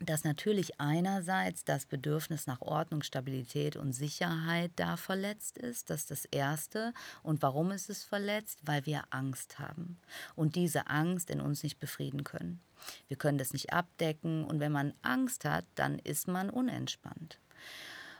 [0.00, 5.90] dass natürlich einerseits das Bedürfnis nach Ordnung, Stabilität und Sicherheit da verletzt ist.
[5.90, 6.94] Das ist das Erste.
[7.22, 8.60] Und warum ist es verletzt?
[8.62, 9.98] Weil wir Angst haben
[10.36, 12.60] und diese Angst in uns nicht befrieden können.
[13.08, 17.38] Wir können das nicht abdecken und wenn man Angst hat, dann ist man unentspannt.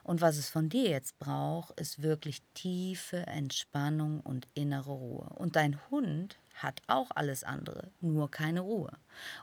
[0.03, 5.29] Und was es von dir jetzt braucht, ist wirklich tiefe Entspannung und innere Ruhe.
[5.37, 8.93] Und dein Hund hat auch alles andere, nur keine Ruhe.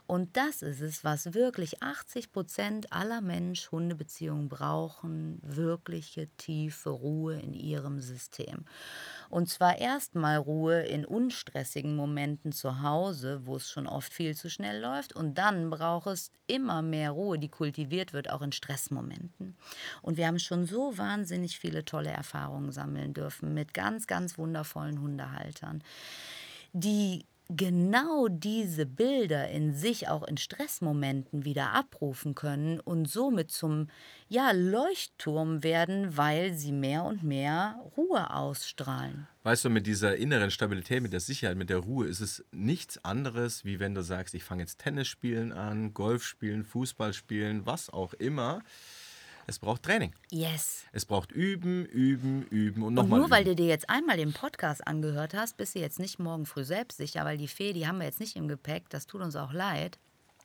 [0.06, 7.54] Und das ist es, was wirklich 80 Prozent aller Mensch-Hunde-Beziehungen brauchen, wirkliche tiefe Ruhe in
[7.54, 8.64] ihrem System.
[9.30, 14.48] Und zwar erstmal Ruhe in unstressigen Momenten zu Hause, wo es schon oft viel zu
[14.48, 15.14] schnell läuft.
[15.14, 19.56] Und dann braucht es immer mehr Ruhe, die kultiviert wird, auch in Stressmomenten.
[20.02, 25.00] Und wir haben schon so wahnsinnig viele tolle Erfahrungen sammeln dürfen mit ganz, ganz wundervollen
[25.00, 25.82] Hundehaltern
[26.72, 33.88] die genau diese Bilder in sich auch in Stressmomenten wieder abrufen können und somit zum
[34.28, 39.26] ja, Leuchtturm werden, weil sie mehr und mehr Ruhe ausstrahlen.
[39.44, 43.02] Weißt du, mit dieser inneren Stabilität, mit der Sicherheit, mit der Ruhe ist es nichts
[43.02, 47.64] anderes, wie wenn du sagst, ich fange jetzt Tennis spielen an, Golf spielen, Fußball spielen,
[47.64, 48.60] was auch immer.
[49.48, 50.14] Es braucht Training.
[50.30, 50.84] Yes.
[50.92, 53.18] Es braucht Üben, Üben, Üben und nochmal.
[53.18, 56.18] Und nur weil du dir jetzt einmal den Podcast angehört hast, bist du jetzt nicht
[56.18, 58.90] morgen früh selbstsicher, weil die Fee, die haben wir jetzt nicht im Gepäck.
[58.90, 59.98] Das tut uns auch leid.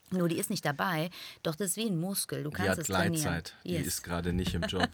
[0.09, 1.09] Nur die ist nicht dabei.
[1.43, 2.43] Doch das ist wie ein Muskel.
[2.43, 3.57] Du kannst die hat es Gleitzeit.
[3.63, 3.81] Yes.
[3.81, 4.87] Die ist gerade nicht im Job.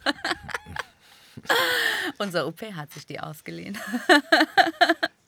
[2.18, 3.78] Unser OP hat sich die ausgeliehen.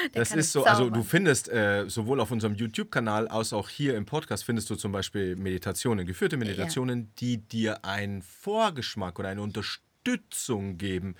[0.12, 4.06] das ist so, also du findest äh, sowohl auf unserem YouTube-Kanal als auch hier im
[4.06, 7.06] Podcast findest du zum Beispiel Meditationen, geführte Meditationen, ja.
[7.18, 11.14] die dir einen Vorgeschmack oder eine Unterstützung geben,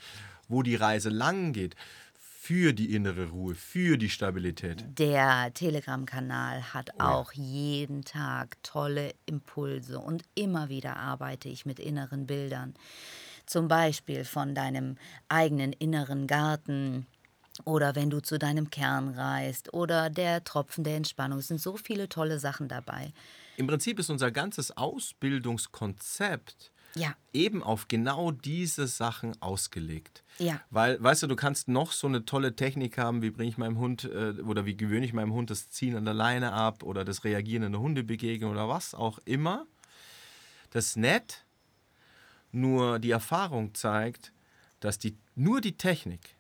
[0.49, 1.77] wo die Reise lang geht
[2.51, 4.85] für die innere Ruhe, für die Stabilität.
[4.99, 7.03] Der Telegram-Kanal hat oh.
[7.03, 12.75] auch jeden Tag tolle Impulse und immer wieder arbeite ich mit inneren Bildern.
[13.47, 14.97] Zum Beispiel von deinem
[15.29, 17.07] eigenen inneren Garten,
[17.64, 21.38] oder wenn du zu deinem Kern reist oder der Tropfen der Entspannung.
[21.38, 23.12] Es sind so viele tolle Sachen dabei.
[23.57, 27.14] Im Prinzip ist unser ganzes Ausbildungskonzept ja.
[27.33, 30.25] eben auf genau diese Sachen ausgelegt.
[30.38, 30.61] Ja.
[30.70, 33.79] Weil, weißt du, du kannst noch so eine tolle Technik haben, wie bringe ich meinem
[33.79, 37.05] Hund äh, oder wie gewöhne ich meinem Hund das Ziehen an der Leine ab oder
[37.05, 39.66] das Reagieren in der Hundebegegnung oder was auch immer.
[40.70, 41.44] Das ist nett,
[42.53, 44.33] nur die Erfahrung zeigt,
[44.81, 46.37] dass die, nur die Technik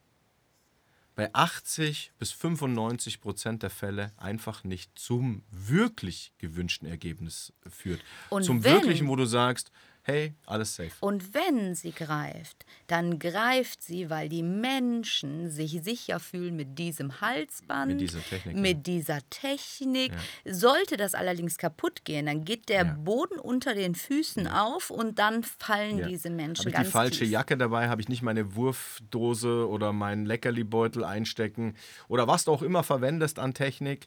[1.14, 8.00] bei 80 bis 95 Prozent der Fälle einfach nicht zum wirklich gewünschten Ergebnis führt.
[8.30, 9.70] Und zum wenn, wirklichen, wo du sagst,
[10.02, 10.92] hey, alles safe.
[11.00, 17.20] Und wenn sie greift, dann greift sie, weil die Menschen sich sicher fühlen mit diesem
[17.20, 18.56] Halsband, mit dieser Technik.
[18.56, 20.12] Mit dieser Technik.
[20.44, 20.54] Ja.
[20.54, 22.92] Sollte das allerdings kaputt gehen, dann geht der ja.
[22.92, 24.64] Boden unter den Füßen ja.
[24.64, 27.30] auf und dann fallen diese Menschen hab ich ganz die falsche tief.
[27.30, 31.74] Jacke dabei, habe ich nicht meine Wurfdose oder meinen Leckerlibeutel einstecken
[32.08, 34.06] oder was du auch immer verwendest an Technik,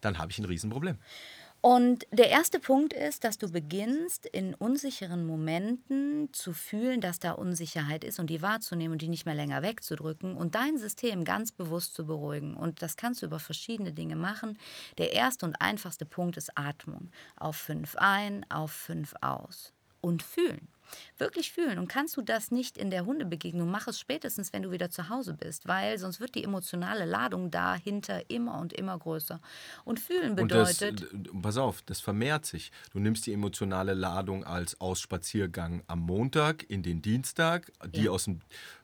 [0.00, 0.98] dann habe ich ein Riesenproblem.
[1.64, 7.30] Und der erste Punkt ist, dass du beginnst, in unsicheren Momenten zu fühlen, dass da
[7.32, 11.52] Unsicherheit ist und die wahrzunehmen und die nicht mehr länger wegzudrücken und dein System ganz
[11.52, 12.56] bewusst zu beruhigen.
[12.56, 14.58] Und das kannst du über verschiedene Dinge machen.
[14.98, 17.12] Der erste und einfachste Punkt ist Atmung.
[17.36, 19.72] Auf fünf ein, auf fünf aus.
[20.00, 20.66] Und fühlen.
[21.18, 21.78] Wirklich fühlen.
[21.78, 25.08] Und kannst du das nicht in der Hundebegegnung, mach es spätestens, wenn du wieder zu
[25.08, 29.40] Hause bist, weil sonst wird die emotionale Ladung dahinter immer und immer größer.
[29.84, 31.12] Und fühlen bedeutet.
[31.12, 32.72] Und das, pass auf, das vermehrt sich.
[32.92, 38.10] Du nimmst die emotionale Ladung als Ausspaziergang am Montag in den Dienstag, die ja.
[38.10, 38.40] aus dem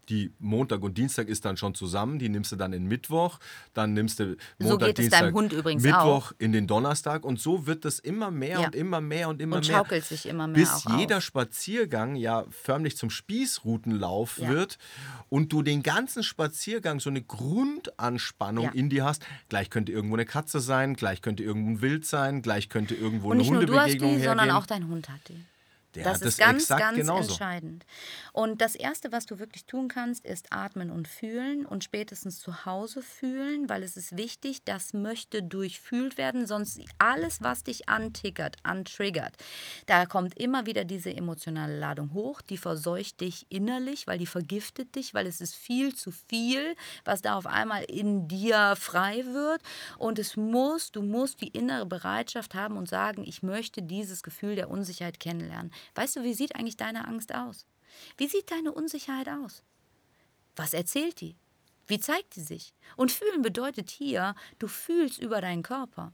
[0.09, 3.39] die Montag und Dienstag ist dann schon zusammen, die nimmst du dann in Mittwoch,
[3.75, 6.33] dann nimmst du Montag, so geht Dienstag, es deinem Hund übrigens Mittwoch auch.
[6.39, 8.67] in den Donnerstag und so wird das immer mehr ja.
[8.67, 9.79] und immer mehr und immer und mehr.
[9.79, 11.23] schaukelt sich immer mehr Bis jeder auf.
[11.23, 14.49] Spaziergang ja förmlich zum Spießrutenlauf ja.
[14.49, 14.79] wird
[15.29, 18.71] und du den ganzen Spaziergang so eine Grundanspannung ja.
[18.73, 19.25] in dir hast.
[19.49, 23.31] Gleich könnte irgendwo eine Katze sein, gleich könnte irgendwo ein Wild sein, gleich könnte irgendwo
[23.31, 23.91] und eine Hundebegegnung sein.
[23.91, 24.25] nicht nur du hast die, hergehen.
[24.25, 25.45] sondern auch dein Hund hat die.
[25.95, 27.31] Der das ist ganz, ganz genauso.
[27.31, 27.87] entscheidend.
[28.33, 32.67] Und das Erste, was du wirklich tun kannst, ist atmen und fühlen und spätestens zu
[32.67, 38.57] Hause fühlen, weil es ist wichtig, das möchte durchfühlt werden, sonst alles, was dich antickert,
[38.65, 39.35] antriggert,
[39.87, 44.95] da kommt immer wieder diese emotionale Ladung hoch, die verseucht dich innerlich, weil die vergiftet
[44.95, 49.63] dich, weil es ist viel zu viel, was da auf einmal in dir frei wird
[49.97, 54.55] und es muss, du musst die innere Bereitschaft haben und sagen, ich möchte dieses Gefühl
[54.55, 55.73] der Unsicherheit kennenlernen.
[55.95, 57.67] Weißt du, wie sieht eigentlich deine Angst aus?
[58.17, 59.63] Wie sieht deine Unsicherheit aus?
[60.57, 61.37] Was erzählt die?
[61.87, 62.75] Wie zeigt die sich?
[62.97, 66.13] Und fühlen bedeutet hier, du fühlst über deinen Körper.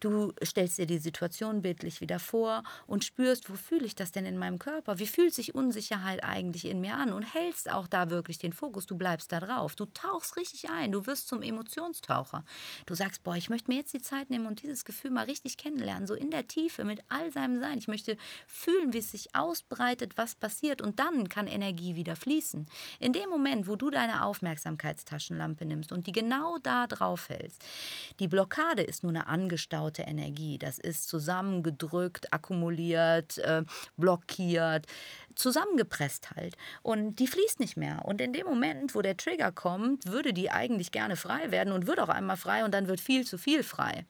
[0.00, 4.26] Du stellst dir die Situation bildlich wieder vor und spürst, wo fühle ich das denn
[4.26, 4.98] in meinem Körper?
[4.98, 7.12] Wie fühlt sich Unsicherheit eigentlich in mir an?
[7.12, 8.86] Und hältst auch da wirklich den Fokus.
[8.86, 9.74] Du bleibst da drauf.
[9.74, 10.92] Du tauchst richtig ein.
[10.92, 12.44] Du wirst zum Emotionstaucher.
[12.86, 15.56] Du sagst, boah, ich möchte mir jetzt die Zeit nehmen und dieses Gefühl mal richtig
[15.56, 16.06] kennenlernen.
[16.06, 17.78] So in der Tiefe mit all seinem Sein.
[17.78, 18.16] Ich möchte
[18.46, 20.82] fühlen, wie es sich ausbreitet, was passiert.
[20.82, 22.66] Und dann kann Energie wieder fließen.
[23.00, 27.64] In dem Moment, wo du deine Aufmerksamkeitstaschenlampe nimmst und die genau da drauf hältst,
[28.20, 30.58] die Blockade ist nur eine angestaute angestaute Energie.
[30.58, 33.62] Das ist zusammengedrückt, akkumuliert, äh,
[33.96, 34.86] blockiert,
[35.34, 36.56] zusammengepresst halt.
[36.82, 38.04] Und die fließt nicht mehr.
[38.04, 41.86] Und in dem Moment, wo der Trigger kommt, würde die eigentlich gerne frei werden und
[41.86, 44.04] wird auch einmal frei und dann wird viel zu viel frei.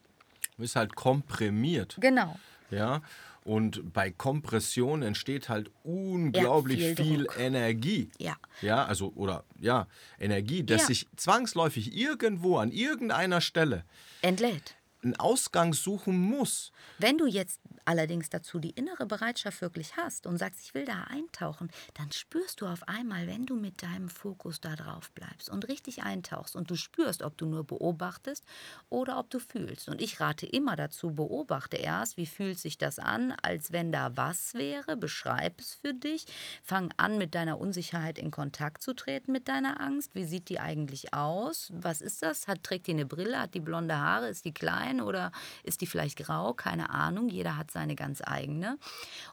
[0.57, 1.97] Ist halt komprimiert.
[1.99, 2.37] Genau.
[2.69, 3.01] Ja.
[3.45, 8.09] Und bei Kompression entsteht halt unglaublich ja, viel, viel Energie.
[8.17, 8.37] Ja.
[8.61, 9.87] Ja, also, oder ja,
[10.17, 10.87] Energie, dass ja.
[10.87, 13.83] sich zwangsläufig irgendwo an irgendeiner Stelle
[14.21, 16.71] entlädt einen Ausgang suchen muss.
[16.97, 21.03] Wenn du jetzt allerdings dazu die innere Bereitschaft wirklich hast und sagst, ich will da
[21.03, 25.67] eintauchen, dann spürst du auf einmal, wenn du mit deinem Fokus da drauf bleibst und
[25.67, 28.45] richtig eintauchst und du spürst, ob du nur beobachtest
[28.89, 29.89] oder ob du fühlst.
[29.89, 34.15] Und ich rate immer dazu, beobachte erst, wie fühlt sich das an, als wenn da
[34.15, 36.25] was wäre, beschreib es für dich,
[36.63, 40.15] fang an mit deiner Unsicherheit in Kontakt zu treten mit deiner Angst.
[40.15, 41.71] Wie sieht die eigentlich aus?
[41.73, 42.47] Was ist das?
[42.47, 43.39] Hat, trägt die eine Brille?
[43.39, 44.29] Hat die blonde Haare?
[44.29, 45.31] Ist die klein oder
[45.63, 46.53] ist die vielleicht grau?
[46.53, 47.29] Keine Ahnung.
[47.29, 48.77] Jeder hat seine ganz eigene.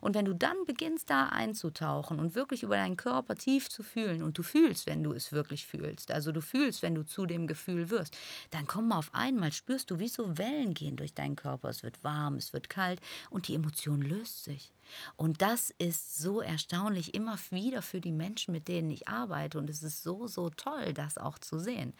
[0.01, 4.23] Und wenn du dann beginnst, da einzutauchen und wirklich über deinen Körper tief zu fühlen
[4.23, 7.47] und du fühlst, wenn du es wirklich fühlst, also du fühlst, wenn du zu dem
[7.47, 8.17] Gefühl wirst,
[8.51, 11.69] dann komm auf einmal, spürst du, wie so Wellen gehen durch deinen Körper.
[11.69, 13.01] Es wird warm, es wird kalt
[13.31, 14.73] und die Emotion löst sich.
[15.17, 19.59] Und das ist so erstaunlich immer wieder für die Menschen, mit denen ich arbeite.
[19.59, 21.95] Und es ist so, so toll, das auch zu sehen.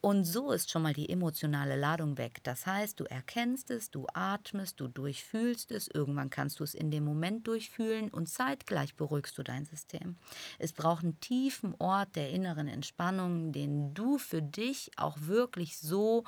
[0.00, 2.40] Und so ist schon mal die emotionale Ladung weg.
[2.42, 5.88] Das heißt, du erkennst es, du atmest, du durchfühlst es.
[5.88, 10.16] Irgendwann kannst du es in dem Moment durchfühlen und zeitgleich beruhigst du dein System.
[10.58, 16.24] Es braucht einen tiefen Ort der inneren Entspannung, den du für dich auch wirklich so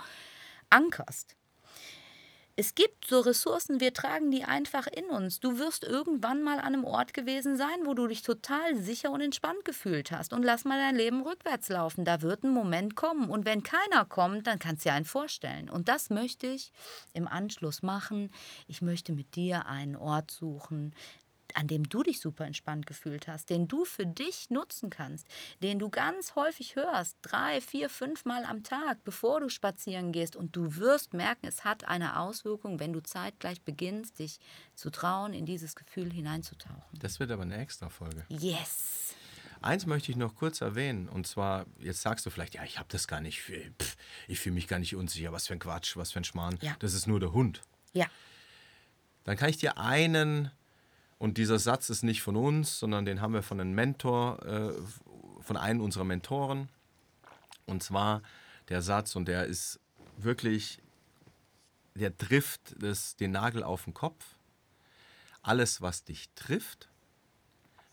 [0.71, 1.37] ankerst.
[2.55, 5.41] Es gibt so Ressourcen, wir tragen die einfach in uns.
[5.41, 9.23] Du wirst irgendwann mal an einem Ort gewesen sein, wo du dich total sicher und
[9.23, 10.35] entspannt gefühlt hast.
[10.35, 12.05] Und lass mal dein Leben rückwärts laufen.
[12.05, 13.31] Da wird ein Moment kommen.
[13.31, 15.71] Und wenn keiner kommt, dann kannst du dir einen vorstellen.
[15.71, 16.73] Und das möchte ich
[17.15, 18.31] im Anschluss machen.
[18.69, 20.95] Ich möchte mit dir einen Ort suchen,
[21.57, 25.27] an dem du dich super entspannt gefühlt hast, den du für dich nutzen kannst,
[25.63, 30.37] den du ganz häufig hörst, drei, vier, fünf Mal am Tag, bevor du spazieren gehst.
[30.37, 34.39] Und du wirst merken, es hat eine Auswirkung, wenn du zeitgleich beginnst, dich
[34.75, 36.99] zu trauen, in dieses Gefühl hineinzutauchen.
[36.99, 38.25] Das wird aber eine extra Folge.
[38.29, 39.15] Yes.
[39.63, 42.89] Eins möchte ich noch kurz erwähnen, und zwar, jetzt sagst du vielleicht, ja, ich habe
[42.91, 43.97] das gar nicht, pff,
[44.27, 46.75] ich fühle mich gar nicht unsicher, was für ein Quatsch, was für ein Schmarrn, ja.
[46.81, 47.63] das ist nur der Hund.
[47.93, 48.07] Ja.
[49.23, 50.51] Dann kann ich dir einen
[51.23, 54.73] und dieser Satz ist nicht von uns, sondern den haben wir von einem Mentor, äh,
[55.41, 56.69] von einem unserer Mentoren.
[57.65, 58.23] Und zwar
[58.69, 59.79] der Satz, und der ist
[60.17, 60.83] wirklich,
[61.95, 64.35] der trifft das, den Nagel auf den Kopf.
[65.43, 66.89] Alles, was dich trifft,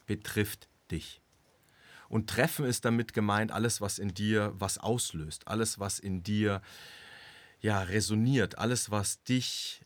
[0.08, 1.22] betrifft dich.
[2.08, 6.64] Und treffen ist damit gemeint, alles, was in dir was auslöst, alles, was in dir
[7.62, 9.86] ja, resoniert, alles, was dich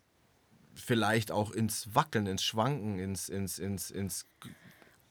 [0.73, 4.25] vielleicht auch ins Wackeln, ins Schwanken, ins, ins, ins, ins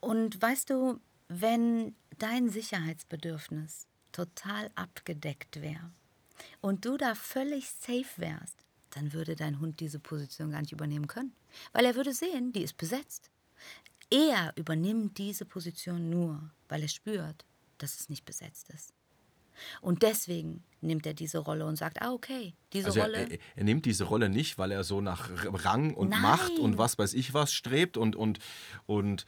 [0.01, 5.91] Und weißt du, wenn dein Sicherheitsbedürfnis total abgedeckt wäre
[6.61, 11.07] und du da völlig safe wärst, dann würde dein Hund diese Position gar nicht übernehmen
[11.07, 11.33] können.
[11.73, 13.31] Weil er würde sehen, die ist besetzt.
[14.11, 17.47] Er übernimmt diese Position nur, weil er spürt,
[17.79, 18.93] dass es nicht besetzt ist.
[19.81, 23.31] Und deswegen nimmt er diese Rolle und sagt, ah, okay, diese Also Rolle.
[23.31, 25.31] er, er, nimmt diese Rolle nicht, weil er so nach
[25.65, 26.23] Rang und Nein.
[26.23, 28.39] Macht und was weiß ich was strebt und, und,
[28.87, 29.25] und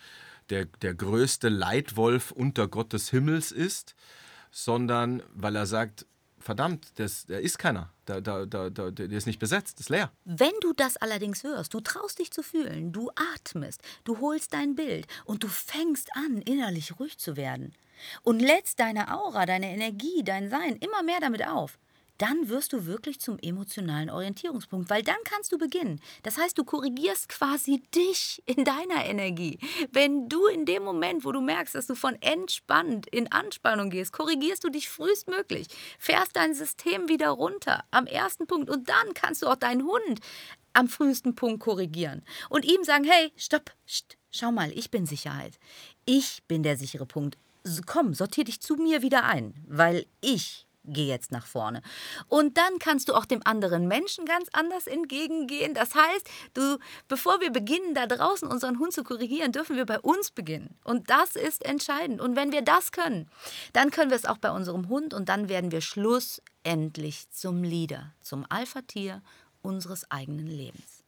[0.50, 3.94] der, der größte Leitwolf unter Gottes Himmels ist,
[4.50, 6.06] sondern weil er sagt,
[6.38, 10.12] verdammt, das, der ist keiner, da, da, da, da, der ist nicht besetzt, ist leer.
[10.24, 14.74] Wenn du das allerdings hörst, du traust dich zu fühlen, du atmest, du holst dein
[14.74, 17.74] Bild und du fängst an, innerlich ruhig zu werden
[18.22, 21.78] und lädst deine Aura, deine Energie, dein Sein immer mehr damit auf,
[22.18, 26.00] dann wirst du wirklich zum emotionalen Orientierungspunkt, weil dann kannst du beginnen.
[26.22, 29.58] Das heißt, du korrigierst quasi dich in deiner Energie.
[29.90, 34.12] Wenn du in dem Moment, wo du merkst, dass du von entspannt in Anspannung gehst,
[34.12, 35.66] korrigierst du dich frühestmöglich,
[35.98, 40.20] fährst dein System wieder runter am ersten Punkt und dann kannst du auch deinen Hund
[40.72, 45.58] am frühesten Punkt korrigieren und ihm sagen, hey, stopp, st, schau mal, ich bin Sicherheit.
[46.04, 47.38] Ich bin der sichere Punkt.
[47.86, 51.80] Komm, sortier dich zu mir wieder ein, weil ich gehe jetzt nach vorne.
[52.28, 55.74] Und dann kannst du auch dem anderen Menschen ganz anders entgegengehen.
[55.74, 59.98] Das heißt, du, bevor wir beginnen, da draußen unseren Hund zu korrigieren, dürfen wir bei
[59.98, 60.76] uns beginnen.
[60.84, 62.20] Und das ist entscheidend.
[62.20, 63.30] Und wenn wir das können,
[63.72, 68.12] dann können wir es auch bei unserem Hund und dann werden wir schlussendlich zum Leader,
[68.20, 69.22] zum Alpha-Tier
[69.62, 71.03] unseres eigenen Lebens.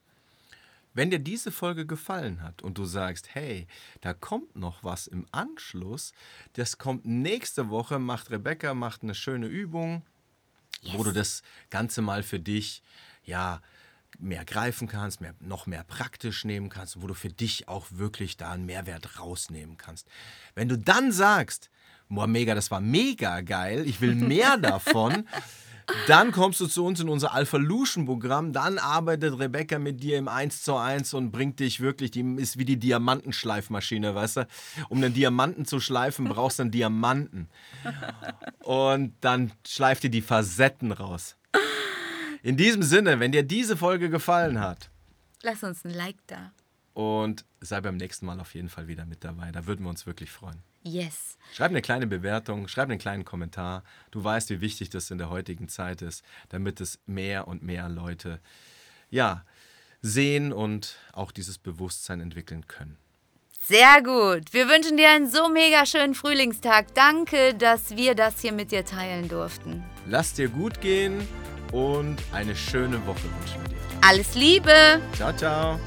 [0.96, 3.66] Wenn dir diese Folge gefallen hat und du sagst, hey,
[4.00, 6.14] da kommt noch was im Anschluss,
[6.54, 10.02] das kommt nächste Woche, macht Rebecca, macht eine schöne Übung,
[10.94, 12.82] wo du das Ganze mal für dich,
[13.24, 13.60] ja,
[14.18, 18.38] mehr greifen kannst, mehr, noch mehr praktisch nehmen kannst, wo du für dich auch wirklich
[18.38, 20.08] da einen Mehrwert rausnehmen kannst.
[20.54, 21.68] Wenn du dann sagst,
[22.08, 25.28] boah, mega, das war mega geil, ich will mehr davon,
[26.08, 28.52] dann kommst du zu uns in unser Alpha-Lution-Programm.
[28.52, 32.58] Dann arbeitet Rebecca mit dir im 1 zu 1 und bringt dich wirklich, die ist
[32.58, 34.48] wie die Diamantenschleifmaschine, weißt du?
[34.88, 37.48] Um einen Diamanten zu schleifen, brauchst du einen Diamanten.
[38.62, 41.36] Und dann schleift dir die Facetten raus.
[42.42, 44.90] In diesem Sinne, wenn dir diese Folge gefallen hat,
[45.42, 46.50] Lass uns ein Like da.
[46.94, 49.52] und sei beim nächsten Mal auf jeden Fall wieder mit dabei.
[49.52, 50.58] Da würden wir uns wirklich freuen.
[50.86, 51.36] Yes.
[51.52, 53.82] Schreib eine kleine Bewertung, schreib einen kleinen Kommentar.
[54.10, 57.88] Du weißt, wie wichtig das in der heutigen Zeit ist, damit es mehr und mehr
[57.88, 58.40] Leute
[59.10, 59.44] ja,
[60.00, 62.98] sehen und auch dieses Bewusstsein entwickeln können.
[63.60, 64.52] Sehr gut.
[64.52, 66.94] Wir wünschen dir einen so mega schönen Frühlingstag.
[66.94, 69.82] Danke, dass wir das hier mit dir teilen durften.
[70.06, 71.26] Lass dir gut gehen
[71.72, 73.76] und eine schöne Woche wünschen wir dir.
[74.02, 75.00] Alles Liebe.
[75.14, 75.80] Ciao, ciao.